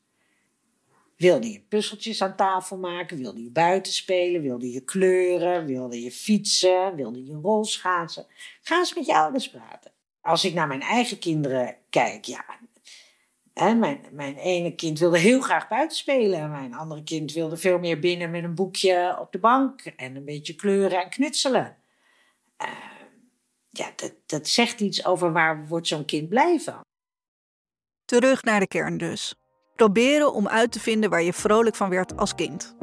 Wilde 1.20 1.52
je 1.52 1.60
puzzeltjes 1.60 2.22
aan 2.22 2.36
tafel 2.36 2.78
maken? 2.78 3.16
Wilde 3.16 3.42
je 3.42 3.50
buiten 3.50 3.92
spelen? 3.92 4.42
Wilde 4.42 4.70
je 4.70 4.80
kleuren? 4.80 5.66
Wilde 5.66 6.02
je 6.02 6.10
fietsen? 6.10 6.94
Wilde 6.94 7.24
je 7.24 7.34
rolschaatsen? 7.34 8.26
Ga 8.62 8.78
eens 8.78 8.94
met 8.94 9.06
je 9.06 9.14
ouders 9.14 9.50
praten. 9.50 9.92
Als 10.20 10.44
ik 10.44 10.54
naar 10.54 10.66
mijn 10.66 10.80
eigen 10.80 11.18
kinderen 11.18 11.76
kijk, 11.90 12.24
ja. 12.24 12.44
Hè, 13.54 13.74
mijn, 13.74 14.00
mijn 14.12 14.36
ene 14.36 14.74
kind 14.74 14.98
wilde 14.98 15.18
heel 15.18 15.40
graag 15.40 15.68
buiten 15.68 15.96
spelen. 15.96 16.50
Mijn 16.50 16.74
andere 16.74 17.02
kind 17.02 17.32
wilde 17.32 17.56
veel 17.56 17.78
meer 17.78 17.98
binnen 17.98 18.30
met 18.30 18.44
een 18.44 18.54
boekje 18.54 19.16
op 19.20 19.32
de 19.32 19.38
bank. 19.38 19.80
En 19.80 20.16
een 20.16 20.24
beetje 20.24 20.54
kleuren 20.54 21.02
en 21.02 21.10
knutselen. 21.10 21.76
Uh, 22.62 22.68
ja, 23.70 23.92
dat, 23.96 24.14
dat 24.26 24.48
zegt 24.48 24.80
iets 24.80 25.04
over 25.04 25.32
waar 25.32 25.66
wordt 25.66 25.86
zo'n 25.86 26.04
kind 26.04 26.28
blij 26.28 26.60
van. 26.60 26.80
Terug 28.04 28.42
naar 28.42 28.60
de 28.60 28.66
kern 28.66 28.98
dus. 28.98 29.34
Proberen 29.80 30.32
om 30.32 30.48
uit 30.48 30.72
te 30.72 30.80
vinden 30.80 31.10
waar 31.10 31.22
je 31.22 31.32
vrolijk 31.32 31.76
van 31.76 31.90
werd 31.90 32.16
als 32.16 32.34
kind. 32.34 32.76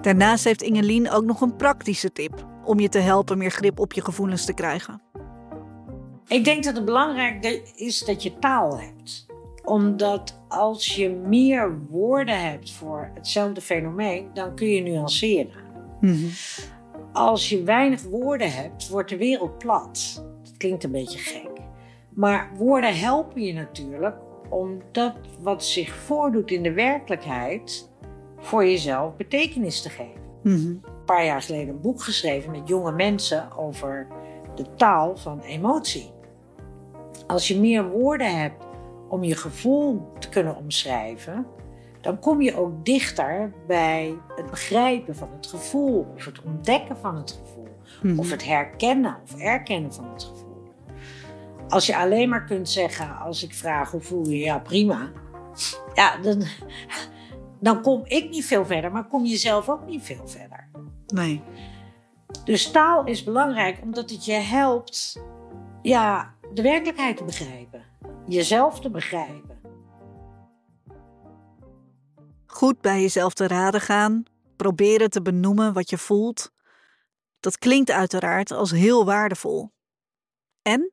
Daarnaast 0.00 0.44
heeft 0.44 0.62
Ingelien 0.62 1.10
ook 1.10 1.24
nog 1.24 1.40
een 1.40 1.56
praktische 1.56 2.12
tip 2.12 2.46
om 2.64 2.80
je 2.80 2.88
te 2.88 2.98
helpen 2.98 3.38
meer 3.38 3.50
grip 3.50 3.78
op 3.78 3.92
je 3.92 4.04
gevoelens 4.04 4.44
te 4.44 4.52
krijgen. 4.52 5.02
Ik 6.28 6.44
denk 6.44 6.64
dat 6.64 6.76
het 6.76 6.84
belangrijk 6.84 7.44
is 7.74 8.04
dat 8.04 8.22
je 8.22 8.38
taal 8.38 8.78
hebt. 8.80 9.26
Omdat 9.64 10.42
als 10.48 10.94
je 10.94 11.08
meer 11.10 11.78
woorden 11.88 12.50
hebt 12.50 12.72
voor 12.72 13.10
hetzelfde 13.14 13.60
fenomeen, 13.60 14.30
dan 14.34 14.54
kun 14.54 14.68
je 14.68 14.82
nuanceren. 14.82 15.64
Mm-hmm. 16.00 16.30
Als 17.12 17.48
je 17.48 17.62
weinig 17.62 18.02
woorden 18.02 18.52
hebt, 18.52 18.88
wordt 18.88 19.10
de 19.10 19.16
wereld 19.16 19.58
plat. 19.58 20.24
Dat 20.42 20.56
klinkt 20.56 20.84
een 20.84 20.90
beetje 20.90 21.18
gek. 21.18 21.50
Maar 22.14 22.50
woorden 22.56 22.98
helpen 22.98 23.42
je 23.42 23.52
natuurlijk 23.52 24.16
om 24.48 24.82
dat 24.92 25.14
wat 25.40 25.64
zich 25.64 25.94
voordoet 25.94 26.50
in 26.50 26.62
de 26.62 26.72
werkelijkheid 26.72 27.90
voor 28.38 28.64
jezelf 28.64 29.16
betekenis 29.16 29.82
te 29.82 29.88
geven. 29.88 30.20
Mm-hmm. 30.42 30.80
Een 30.84 31.04
paar 31.04 31.24
jaar 31.24 31.42
geleden 31.42 31.68
een 31.68 31.80
boek 31.80 32.02
geschreven 32.02 32.50
met 32.50 32.68
jonge 32.68 32.92
mensen 32.92 33.56
over 33.56 34.06
de 34.54 34.74
taal 34.76 35.16
van 35.16 35.40
emotie. 35.40 36.10
Als 37.26 37.48
je 37.48 37.58
meer 37.58 37.88
woorden 37.88 38.38
hebt 38.38 38.64
om 39.08 39.24
je 39.24 39.36
gevoel 39.36 40.12
te 40.18 40.28
kunnen 40.28 40.56
omschrijven, 40.56 41.46
dan 42.00 42.18
kom 42.18 42.42
je 42.42 42.56
ook 42.56 42.84
dichter 42.84 43.52
bij 43.66 44.14
het 44.36 44.50
begrijpen 44.50 45.16
van 45.16 45.28
het 45.36 45.46
gevoel, 45.46 46.06
of 46.16 46.24
het 46.24 46.42
ontdekken 46.42 46.96
van 46.96 47.16
het 47.16 47.40
gevoel, 47.42 47.68
Mm-hmm. 48.02 48.18
of 48.18 48.30
het 48.30 48.44
herkennen 48.44 49.18
of 49.22 49.40
erkennen 49.40 49.92
van 49.92 50.10
het 50.12 50.22
gevoel. 50.24 50.72
Als 51.68 51.86
je 51.86 51.96
alleen 51.96 52.28
maar 52.28 52.44
kunt 52.44 52.68
zeggen, 52.68 53.18
als 53.18 53.42
ik 53.42 53.54
vraag 53.54 53.90
hoe 53.90 54.00
voel 54.00 54.28
je, 54.28 54.38
ja 54.38 54.58
prima, 54.58 55.10
ja, 55.94 56.16
dan, 56.16 56.42
dan 57.60 57.82
kom 57.82 58.02
ik 58.04 58.30
niet 58.30 58.44
veel 58.44 58.66
verder, 58.66 58.92
maar 58.92 59.06
kom 59.06 59.24
je 59.24 59.36
zelf 59.36 59.68
ook 59.68 59.86
niet 59.86 60.02
veel 60.02 60.28
verder. 60.28 60.68
Nee. 61.06 61.42
Dus 62.44 62.70
taal 62.70 63.04
is 63.04 63.24
belangrijk 63.24 63.78
omdat 63.82 64.10
het 64.10 64.24
je 64.24 64.32
helpt 64.32 65.22
ja, 65.82 66.34
de 66.54 66.62
werkelijkheid 66.62 67.16
te 67.16 67.24
begrijpen. 67.24 67.82
jezelf 68.26 68.80
te 68.80 68.90
begrijpen. 68.90 69.59
Goed 72.52 72.80
bij 72.80 73.00
jezelf 73.00 73.34
te 73.34 73.46
raden 73.46 73.80
gaan, 73.80 74.22
proberen 74.56 75.10
te 75.10 75.22
benoemen 75.22 75.72
wat 75.72 75.90
je 75.90 75.98
voelt. 75.98 76.52
Dat 77.40 77.58
klinkt 77.58 77.90
uiteraard 77.90 78.50
als 78.50 78.70
heel 78.70 79.04
waardevol. 79.04 79.70
En 80.62 80.92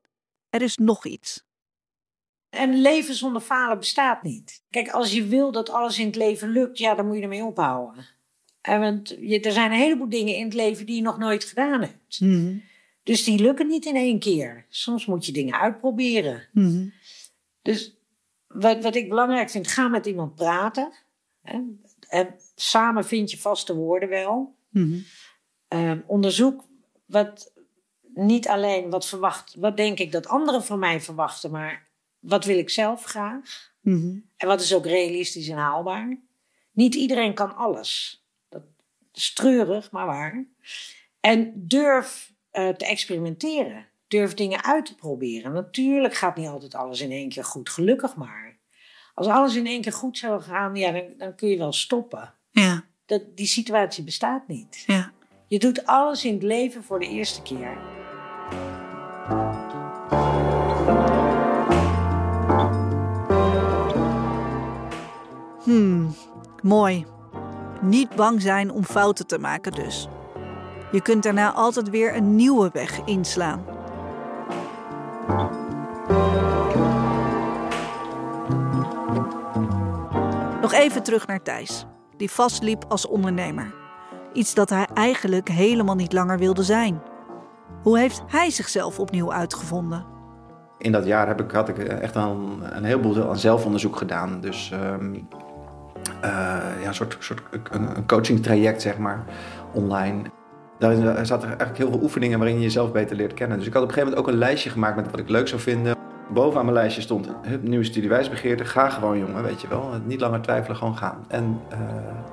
er 0.50 0.62
is 0.62 0.78
nog 0.78 1.06
iets. 1.06 1.44
En 2.50 2.82
leven 2.82 3.16
zonder 3.16 3.42
falen 3.42 3.78
bestaat 3.78 4.24
niet. 4.24 4.64
Kijk, 4.70 4.90
als 4.90 5.12
je 5.14 5.26
wil 5.26 5.52
dat 5.52 5.70
alles 5.70 6.00
in 6.00 6.06
het 6.06 6.16
leven 6.16 6.50
lukt, 6.50 6.78
ja, 6.78 6.96
dan 6.96 7.08
moet 7.08 7.16
je 7.16 7.22
ermee 7.22 7.44
ophouden. 7.44 8.06
En 8.62 8.80
want 8.80 9.16
je, 9.20 9.40
er 9.40 9.52
zijn 9.52 9.72
een 9.72 9.78
heleboel 9.78 10.10
dingen 10.10 10.36
in 10.36 10.46
het 10.46 10.54
leven 10.54 10.86
die 10.86 10.96
je 10.96 11.02
nog 11.02 11.18
nooit 11.18 11.44
gedaan 11.44 11.82
hebt. 11.82 12.20
Dus 13.04 13.24
die 13.24 13.40
lukken 13.40 13.68
niet 13.68 13.86
in 13.86 13.96
één 13.96 14.20
keer. 14.20 14.66
Soms 14.70 15.06
moet 15.06 15.26
je 15.26 15.32
dingen 15.32 15.60
uitproberen. 15.60 16.48
Dus 17.62 17.98
wat, 18.48 18.84
wat 18.84 18.96
ik 18.96 19.10
belangrijk 19.10 19.50
vind, 19.50 19.68
ga 19.68 19.88
met 19.88 20.06
iemand 20.06 20.36
praten. 20.36 20.92
En 22.08 22.40
samen 22.56 23.06
vind 23.06 23.32
je 23.32 23.38
vaste 23.38 23.76
woorden 23.76 24.10
wel. 24.10 24.56
Ehm, 25.68 26.00
onderzoek 26.06 26.66
wat 27.06 27.54
niet 28.14 28.48
alleen 28.48 28.90
wat 28.90 29.08
verwacht, 29.08 29.56
wat 29.56 29.78
denk 29.78 30.00
ik 30.00 30.12
dat 30.12 30.28
anderen 30.28 30.64
van 30.64 30.80
mij 30.80 31.02
verwachten, 31.02 31.52
maar 31.52 31.88
wat 32.20 32.46
wil 32.46 32.58
ik 32.58 32.70
zelf 32.70 33.04
graag? 33.04 33.74
En 34.38 34.48
wat 34.48 34.62
is 34.62 34.74
ook 34.74 34.86
realistisch 34.86 35.48
en 35.50 35.58
haalbaar? 35.58 36.20
Niet 36.72 36.96
iedereen 36.96 37.34
kan 37.34 37.56
alles. 37.56 38.24
Dat 38.50 38.64
is 39.14 39.34
treurig, 39.34 39.92
maar 39.92 40.06
waar. 40.06 40.46
En 41.20 41.54
durf 41.56 42.34
eh, 42.50 42.70
te 42.70 42.86
experimenteren. 42.86 43.88
Durf 44.08 44.34
dingen 44.34 44.64
uit 44.64 44.86
te 44.86 44.96
proberen. 44.96 45.54
Natuurlijk 45.54 46.14
gaat 46.14 46.36
niet 46.36 46.48
altijd 46.48 46.76
alles 46.76 47.02
in 47.02 47.12
één 47.12 47.30
keer 47.30 47.44
goed, 47.44 47.70
gelukkig 47.70 48.16
maar. 48.16 48.57
Als 49.18 49.28
alles 49.28 49.56
in 49.56 49.66
één 49.66 49.82
keer 49.82 49.94
goed 49.94 50.18
zou 50.18 50.42
gaan, 50.42 50.76
ja, 50.76 50.92
dan, 50.92 51.04
dan 51.18 51.36
kun 51.36 51.50
je 51.50 51.58
wel 51.58 51.74
stoppen. 51.74 52.34
Ja, 52.52 52.84
Dat, 53.06 53.22
die 53.36 53.46
situatie 53.48 54.04
bestaat 54.04 54.48
niet. 54.48 54.84
ja. 54.86 55.12
Je 55.48 55.60
doet 55.60 55.86
alles 55.86 56.26
in 56.26 56.34
het 56.34 56.44
leven 56.44 56.84
voor 56.84 57.00
de 57.00 57.08
eerste 57.08 57.42
keer. 57.42 57.78
Hmm, 65.64 66.16
mooi. 66.62 67.06
Niet 67.82 68.16
bang 68.16 68.42
zijn 68.42 68.72
om 68.72 68.84
fouten 68.84 69.28
te 69.28 69.40
maken 69.40 69.72
dus. 69.72 70.08
Je 70.92 71.02
kunt 71.02 71.24
daarna 71.24 71.52
altijd 71.52 71.90
weer 71.90 72.16
een 72.16 72.36
nieuwe 72.36 72.70
weg 72.74 73.00
inslaan. 73.06 73.66
Even 80.78 81.04
terug 81.04 81.28
naar 81.28 81.42
Thijs, 81.42 81.86
die 82.18 82.32
vastliep 82.32 82.86
als 82.88 83.08
ondernemer. 83.08 83.74
Iets 84.34 84.54
dat 84.54 84.70
hij 84.70 84.88
eigenlijk 84.94 85.50
helemaal 85.50 85.96
niet 85.96 86.14
langer 86.14 86.38
wilde 86.38 86.64
zijn. 86.64 87.02
Hoe 87.84 88.00
heeft 88.00 88.22
hij 88.28 88.50
zichzelf 88.50 89.00
opnieuw 89.00 89.34
uitgevonden? 89.34 90.06
In 90.78 90.92
dat 90.92 91.06
jaar 91.06 91.28
heb 91.28 91.42
ik, 91.42 91.52
had 91.52 91.70
ik 91.70 91.78
echt 91.78 92.16
een, 92.16 92.60
een 92.76 92.84
heleboel 92.84 93.30
aan 93.30 93.38
zelfonderzoek 93.38 93.96
gedaan. 93.96 94.42
Dus 94.42 94.72
ehm, 94.72 95.14
eh, 96.22 96.32
ja, 96.82 96.88
een 96.88 96.94
soort, 96.94 97.18
soort 97.20 97.42
een, 97.72 97.96
een 97.98 98.08
coachingtraject, 98.08 98.82
zeg 98.82 98.98
maar, 98.98 99.24
online. 99.74 100.22
Daarin 100.80 101.26
zaten 101.26 101.48
eigenlijk 101.48 101.78
heel 101.78 101.92
veel 101.92 102.02
oefeningen 102.02 102.40
waarin 102.40 102.56
je 102.56 102.64
jezelf 102.64 102.92
beter 102.92 103.16
leert 103.16 103.34
kennen. 103.34 103.58
Dus 103.58 103.68
ik 103.68 103.74
had 103.74 103.84
op 103.84 103.88
een 103.88 103.94
gegeven 103.94 104.16
moment 104.16 104.30
ook 104.30 104.34
een 104.40 104.48
lijstje 104.48 104.70
gemaakt 104.70 104.96
met 104.96 105.12
wat 105.12 105.20
ik 105.20 105.30
leuk 105.30 105.48
zou 105.48 105.62
vinden. 105.62 105.96
Bovenaan 106.38 106.66
mijn 106.66 106.78
lijstje 106.78 107.02
stond 107.02 107.30
het 107.42 107.64
nieuwe 107.64 107.84
studie 107.84 108.10
wijsbegeerte. 108.10 108.66
Ga 108.66 108.90
gewoon, 108.90 109.20
jongen, 109.20 109.44
weet 109.44 109.62
je 109.62 109.68
wel. 109.68 109.90
Niet 110.06 110.20
langer 110.20 110.42
twijfelen, 110.42 110.78
gewoon 110.78 110.98
gaan. 110.98 111.26
En 111.28 111.62
eh, 111.70 111.80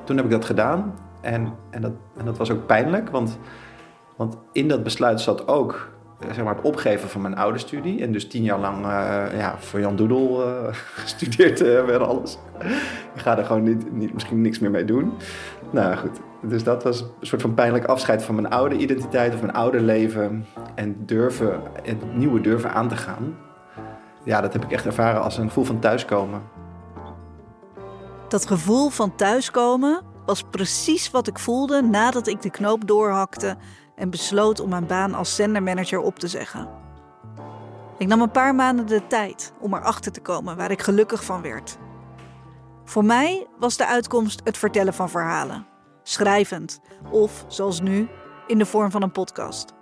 toen 0.05 0.17
heb 0.17 0.25
ik 0.25 0.31
dat 0.31 0.45
gedaan. 0.45 0.95
En, 1.21 1.53
en, 1.71 1.81
dat, 1.81 1.93
en 2.17 2.25
dat 2.25 2.39
was 2.39 2.51
ook 2.51 2.67
pijnlijk, 2.67 3.11
want, 3.11 3.39
want 4.17 4.37
in 4.53 4.69
dat 4.69 4.83
besluit 4.83 5.21
zat 5.21 5.49
ook 5.49 5.89
eh, 6.21 6.27
zeg 6.33 6.45
maar, 6.45 6.55
het 6.55 6.65
opgeven 6.65 7.09
van 7.09 7.21
mijn 7.21 7.37
oude 7.37 7.59
studie. 7.59 8.03
En 8.03 8.13
dus 8.13 8.29
tien 8.29 8.43
jaar 8.43 8.59
lang 8.59 8.85
eh, 8.85 9.39
ja, 9.39 9.59
voor 9.59 9.81
Jan 9.81 9.97
Doedel 9.97 10.43
gestudeerd 11.03 11.61
en 11.61 12.07
alles. 12.07 12.39
Ik 13.15 13.21
ga 13.21 13.39
er 13.39 13.45
gewoon 13.45 13.63
niet, 13.63 13.93
niet, 13.93 14.13
misschien 14.13 14.41
niks 14.41 14.59
meer 14.59 14.71
mee 14.71 14.85
doen. 14.85 15.13
Nou 15.71 15.97
goed, 15.97 16.21
dus 16.43 16.65
dat 16.65 16.83
was 16.83 17.01
een 17.01 17.27
soort 17.27 17.43
van 17.43 17.55
pijnlijk 17.55 17.85
afscheid 17.85 18.23
van 18.23 18.35
mijn 18.35 18.51
oude 18.51 18.77
identiteit 18.77 19.35
of 19.35 19.41
mijn 19.41 19.55
oude 19.55 19.81
leven. 19.81 20.47
En 20.75 20.97
durven, 21.07 21.61
het 21.83 22.17
nieuwe 22.17 22.41
durven 22.41 22.73
aan 22.73 22.89
te 22.89 22.97
gaan. 22.97 23.37
Ja, 24.25 24.41
dat 24.41 24.53
heb 24.53 24.65
ik 24.65 24.73
echt 24.73 24.87
ervaren 24.87 25.23
als 25.23 25.39
een 25.39 25.47
gevoel 25.49 25.65
van 25.65 25.79
thuiskomen. 25.81 26.43
Dat 28.29 28.47
gevoel 28.47 28.89
van 28.89 29.17
thuiskomen 29.17 30.03
was 30.27 30.43
precies 30.51 31.11
wat 31.11 31.27
ik 31.27 31.39
voelde 31.39 31.83
nadat 31.83 32.27
ik 32.27 32.43
de 32.43 32.51
knoop 32.51 32.87
doorhakte 32.87 33.57
en 33.97 34.11
besloot 34.11 34.61
om 34.61 34.69
mijn 34.69 34.87
baan 34.87 35.15
als 35.15 35.35
zendermanager 35.35 36.01
op 36.01 36.19
te 36.19 36.29
zeggen. 36.29 36.69
Ik 37.99 38.07
nam 38.07 38.21
een 38.21 38.31
paar 38.31 38.55
maanden 38.55 38.87
de 38.87 39.07
tijd 39.07 39.53
om 39.61 39.75
erachter 39.75 40.13
te 40.13 40.21
komen 40.21 40.57
waar 40.57 40.71
ik 40.71 40.83
gelukkig 40.83 41.25
van 41.25 41.43
werd. 41.43 41.79
Voor 42.85 43.05
mij 43.05 43.47
was 43.59 43.77
de 43.77 43.87
uitkomst 43.87 44.41
het 44.45 44.59
vertellen 44.59 44.95
van 44.95 45.11
verhalen, 45.11 45.67
schrijvend 46.03 46.81
of, 47.11 47.45
zoals 47.49 47.81
nu, 47.81 48.09
in 48.47 48.59
de 48.59 48.67
vorm 48.67 48.91
van 48.91 49.03
een 49.03 49.13
podcast. 49.13 49.73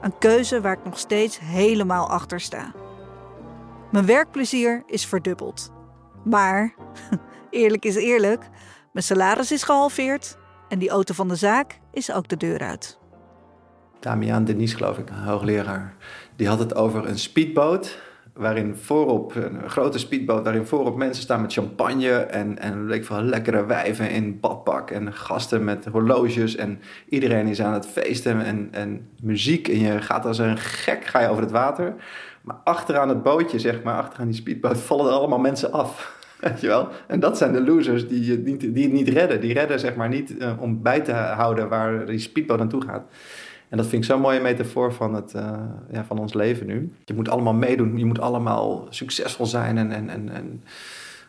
Een 0.00 0.18
keuze 0.18 0.60
waar 0.60 0.72
ik 0.72 0.84
nog 0.84 0.98
steeds 0.98 1.38
helemaal 1.38 2.10
achter 2.10 2.40
sta. 2.40 2.72
Mijn 3.96 4.08
werkplezier 4.08 4.82
is 4.86 5.06
verdubbeld. 5.06 5.72
Maar, 6.24 6.74
eerlijk 7.50 7.84
is 7.84 7.96
eerlijk, 7.96 8.48
mijn 8.92 9.04
salaris 9.04 9.52
is 9.52 9.62
gehalveerd 9.62 10.36
en 10.68 10.78
die 10.78 10.88
auto 10.88 11.14
van 11.14 11.28
de 11.28 11.36
zaak 11.36 11.80
is 11.92 12.12
ook 12.12 12.28
de 12.28 12.36
deur 12.36 12.60
uit. 12.60 12.98
Damian 14.00 14.44
Denis, 14.44 14.74
geloof 14.74 14.98
ik, 14.98 15.08
hoogleraar, 15.08 15.94
die 16.36 16.48
had 16.48 16.58
het 16.58 16.74
over 16.74 17.08
een 17.08 17.18
speedboot. 17.18 17.98
Waarin 18.34 18.76
voorop, 18.76 19.34
een 19.34 19.70
grote 19.70 19.98
speedboot, 19.98 20.44
waarin 20.44 20.66
voorop 20.66 20.96
mensen 20.96 21.22
staan 21.22 21.40
met 21.40 21.52
champagne 21.52 22.10
en, 22.10 22.58
en 22.58 22.90
ik 22.90 23.04
veel, 23.04 23.22
lekkere 23.22 23.66
wijven 23.66 24.10
in 24.10 24.40
badpak. 24.40 24.90
En 24.90 25.12
gasten 25.12 25.64
met 25.64 25.84
horloges 25.84 26.56
en 26.56 26.80
iedereen 27.08 27.46
is 27.46 27.60
aan 27.60 27.72
het 27.72 27.86
feesten 27.86 28.44
en, 28.44 28.68
en 28.70 29.08
muziek. 29.22 29.68
En 29.68 29.78
je 29.78 30.02
gaat 30.02 30.26
als 30.26 30.38
een 30.38 30.58
gek, 30.58 31.04
ga 31.04 31.20
je 31.20 31.28
over 31.28 31.42
het 31.42 31.52
water. 31.52 31.94
Maar 32.46 32.60
achteraan 32.64 33.08
het 33.08 33.22
bootje, 33.22 33.58
zeg 33.58 33.82
maar, 33.82 33.96
achteraan 33.96 34.26
die 34.26 34.36
speedboot, 34.36 34.78
vallen 34.78 35.06
er 35.06 35.12
allemaal 35.12 35.38
mensen 35.38 35.72
af. 35.72 36.14
Weet 36.40 36.60
je 36.60 36.66
wel? 36.66 36.88
En 37.06 37.20
dat 37.20 37.38
zijn 37.38 37.52
de 37.52 37.60
losers 37.60 38.08
die, 38.08 38.30
het 38.30 38.44
niet, 38.44 38.60
die 38.60 38.82
het 38.82 38.92
niet 38.92 39.08
redden. 39.08 39.40
Die 39.40 39.52
redden 39.52 39.80
zeg 39.80 39.94
maar 39.94 40.08
niet 40.08 40.30
uh, 40.30 40.52
om 40.60 40.82
bij 40.82 41.00
te 41.00 41.12
houden 41.12 41.68
waar 41.68 42.06
die 42.06 42.18
speedboot 42.18 42.58
naartoe 42.58 42.82
gaat. 42.82 43.02
En 43.68 43.76
dat 43.76 43.86
vind 43.86 44.02
ik 44.02 44.10
zo'n 44.10 44.20
mooie 44.20 44.40
metafoor 44.40 44.92
van, 44.92 45.14
het, 45.14 45.32
uh, 45.36 45.52
ja, 45.90 46.04
van 46.04 46.18
ons 46.18 46.34
leven 46.34 46.66
nu. 46.66 46.92
Je 47.04 47.14
moet 47.14 47.28
allemaal 47.28 47.54
meedoen. 47.54 47.98
Je 47.98 48.04
moet 48.04 48.20
allemaal 48.20 48.86
succesvol 48.90 49.46
zijn 49.46 49.78
en, 49.78 49.92
en, 49.92 50.08
en, 50.08 50.28
en 50.28 50.62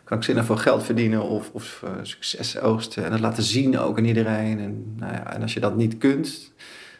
krankzinnig 0.04 0.44
veel 0.44 0.56
geld 0.56 0.82
verdienen 0.82 1.22
of, 1.22 1.50
of 1.52 1.82
uh, 1.84 1.90
succes 2.02 2.60
oogsten. 2.60 3.04
En 3.04 3.10
dat 3.10 3.20
laten 3.20 3.42
zien 3.42 3.78
ook 3.78 3.98
aan 3.98 4.04
iedereen. 4.04 4.58
En, 4.58 4.94
nou 4.96 5.12
ja, 5.12 5.34
en 5.34 5.42
als 5.42 5.54
je 5.54 5.60
dat 5.60 5.76
niet 5.76 5.98
kunt, 5.98 6.52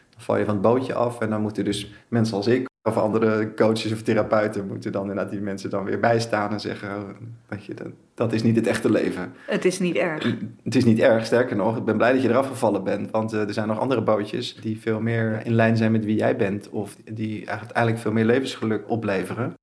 dan 0.09 0.21
val 0.21 0.37
je 0.37 0.45
van 0.45 0.53
het 0.53 0.63
bootje 0.63 0.93
af. 0.93 1.19
En 1.19 1.29
dan 1.29 1.41
moeten 1.41 1.65
dus 1.65 1.91
mensen 2.07 2.37
als 2.37 2.47
ik 2.47 2.68
of 2.83 2.97
andere 2.97 3.53
coaches 3.53 3.91
of 3.91 4.01
therapeuten 4.01 4.67
moeten 4.67 4.91
dan 4.91 5.01
inderdaad 5.01 5.29
die 5.29 5.39
mensen 5.39 5.69
dan 5.69 5.83
weer 5.83 5.99
bijstaan 5.99 6.51
en 6.51 6.59
zeggen: 6.59 6.89
oh, 6.89 7.09
dat, 7.47 7.65
je, 7.65 7.73
dat, 7.73 7.87
dat 8.13 8.33
is 8.33 8.43
niet 8.43 8.55
het 8.55 8.67
echte 8.67 8.91
leven. 8.91 9.33
Het 9.45 9.65
is 9.65 9.79
niet 9.79 9.95
erg. 9.95 10.35
Het 10.63 10.75
is 10.75 10.85
niet 10.85 10.99
erg, 10.99 11.25
sterker 11.25 11.55
nog, 11.55 11.77
ik 11.77 11.85
ben 11.85 11.97
blij 11.97 12.13
dat 12.13 12.21
je 12.21 12.29
eraf 12.29 12.47
gevallen 12.47 12.83
bent. 12.83 13.11
Want 13.11 13.33
uh, 13.33 13.41
er 13.41 13.53
zijn 13.53 13.67
nog 13.67 13.79
andere 13.79 14.01
bootjes 14.01 14.55
die 14.55 14.79
veel 14.79 14.99
meer 14.99 15.45
in 15.45 15.53
lijn 15.53 15.77
zijn 15.77 15.91
met 15.91 16.05
wie 16.05 16.17
jij 16.17 16.35
bent. 16.35 16.69
Of 16.69 16.95
die 17.11 17.49
uiteindelijk 17.49 18.01
veel 18.01 18.11
meer 18.11 18.25
levensgeluk 18.25 18.89
opleveren. 18.89 19.53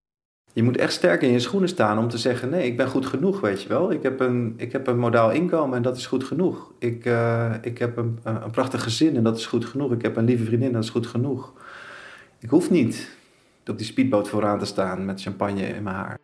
Je 0.52 0.62
moet 0.62 0.76
echt 0.76 0.92
sterk 0.92 1.22
in 1.22 1.33
je 1.33 1.38
schoenen 1.38 1.68
staan 1.68 1.98
om 1.98 2.09
te 2.09 2.18
zeggen: 2.18 2.48
nee, 2.48 2.66
ik 2.66 2.76
ben 2.76 2.88
goed 2.88 3.07
genoeg, 3.07 3.40
weet 3.40 3.62
je 3.62 3.68
wel. 3.68 3.92
Ik 3.92 4.02
heb 4.02 4.20
een, 4.20 4.55
ik 4.57 4.72
heb 4.72 4.87
een 4.87 4.98
modaal 4.98 5.31
inkomen 5.31 5.76
en 5.76 5.83
dat 5.83 5.96
is 5.96 6.07
goed 6.07 6.24
genoeg. 6.24 6.72
Ik, 6.79 7.07
uh, 7.07 7.55
ik 7.62 7.79
heb 7.79 7.96
een, 7.96 8.18
een 8.22 8.50
prachtig 8.50 8.83
gezin 8.83 9.16
en 9.16 9.22
dat 9.22 9.37
is 9.37 9.46
goed 9.46 9.64
genoeg. 9.64 9.92
Ik 9.92 10.02
heb 10.02 10.16
een 10.16 10.24
lieve 10.24 10.44
vriendin 10.44 10.68
en 10.68 10.74
dat 10.74 10.85
is 10.85 10.90
goed 10.90 11.07
genoeg. 11.07 11.52
Ik 12.46 12.52
hoef 12.52 12.70
niet 12.70 13.09
op 13.66 13.78
die 13.78 13.87
speedboot 13.87 14.28
vooraan 14.28 14.59
te 14.59 14.64
staan 14.64 15.04
met 15.04 15.22
champagne 15.22 15.62
in 15.62 15.82
mijn 15.82 15.96
haar. 15.96 16.18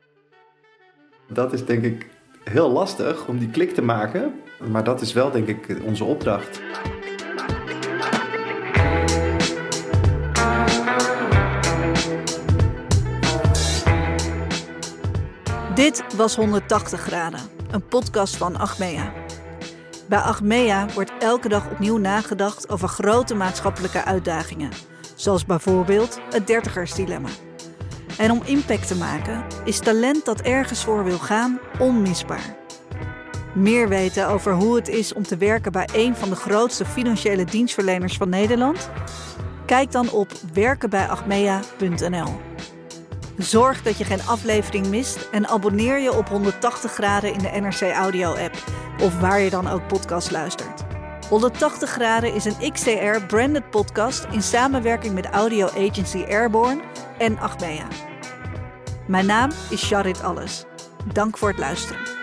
Dat 1.29 1.53
is 1.53 1.65
denk 1.65 1.85
ik 1.85 2.07
heel 2.45 2.71
lastig 2.71 3.27
om 3.27 3.39
die 3.39 3.51
klik 3.51 3.75
te 3.75 3.83
maken, 3.83 4.35
maar 4.71 4.85
dat 4.85 5.01
is 5.01 5.13
wel 5.13 5.31
denk 5.31 5.49
ik 5.49 5.77
onze 5.85 6.05
opdracht. 6.05 6.61
Dit 15.75 16.17
was 16.17 16.37
180 16.37 17.01
graden, 17.01 17.41
een 17.71 17.87
podcast 17.87 18.37
van 18.37 18.57
Achmea. 18.57 19.13
Bij 20.09 20.19
Achmea 20.19 20.87
wordt 20.95 21.13
elke 21.19 21.49
dag 21.49 21.71
opnieuw 21.71 21.99
nagedacht 21.99 22.69
over 22.69 22.89
grote 22.89 23.35
maatschappelijke 23.35 24.05
uitdagingen, 24.05 24.71
zoals 25.23 25.47
bijvoorbeeld 25.47 26.19
het 26.31 26.47
dertigersdilemma. 26.47 27.29
En 28.19 28.31
om 28.31 28.43
impact 28.45 28.87
te 28.87 28.97
maken 28.97 29.45
is 29.65 29.79
talent 29.79 30.25
dat 30.25 30.41
ergens 30.41 30.85
voor 30.85 31.05
wil 31.05 31.19
gaan 31.19 31.61
onmisbaar. 31.79 32.57
Meer 33.55 33.89
weten 33.89 34.29
over 34.29 34.53
hoe 34.53 34.77
het 34.77 34.89
is 34.89 35.13
om 35.13 35.23
te 35.23 35.37
werken 35.37 35.73
bij 35.73 35.89
een 35.95 36.17
van 36.17 36.29
de 36.29 36.37
grootste 36.37 36.85
financiële 36.85 37.45
dienstverleners 37.45 38.17
van 38.17 38.29
Nederland? 38.29 38.91
Kijk 39.67 39.93
dan 39.93 40.11
op 40.11 40.33
werkenbijachmea.nl. 40.53 42.41
Zorg 43.37 43.83
dat 43.83 43.99
je 43.99 44.05
geen 44.05 44.23
aflevering 44.23 44.87
mist 44.87 45.29
en 45.33 45.49
abonneer 45.49 45.99
je 45.99 46.13
op 46.13 46.29
180 46.29 46.93
graden 46.93 47.33
in 47.33 47.39
de 47.39 47.61
NRC 47.61 47.81
Audio 47.81 48.35
app 48.35 48.57
of 49.01 49.21
waar 49.21 49.41
je 49.41 49.51
dan 49.51 49.69
ook 49.69 49.87
podcast 49.87 50.31
luistert. 50.31 50.92
180 51.33 51.91
graden 51.91 52.35
is 52.35 52.45
een 52.45 52.73
XTR 52.73 53.27
branded 53.27 53.71
podcast 53.71 54.27
in 54.31 54.43
samenwerking 54.43 55.15
met 55.15 55.27
audio 55.27 55.67
agency 55.67 56.25
Airborne 56.29 56.83
en 57.19 57.39
Achmea. 57.39 57.87
Mijn 59.07 59.27
naam 59.27 59.51
is 59.71 59.89
Charit 59.89 60.23
Alles. 60.23 60.65
Dank 61.13 61.39
voor 61.39 61.49
het 61.49 61.59
luisteren. 61.59 62.22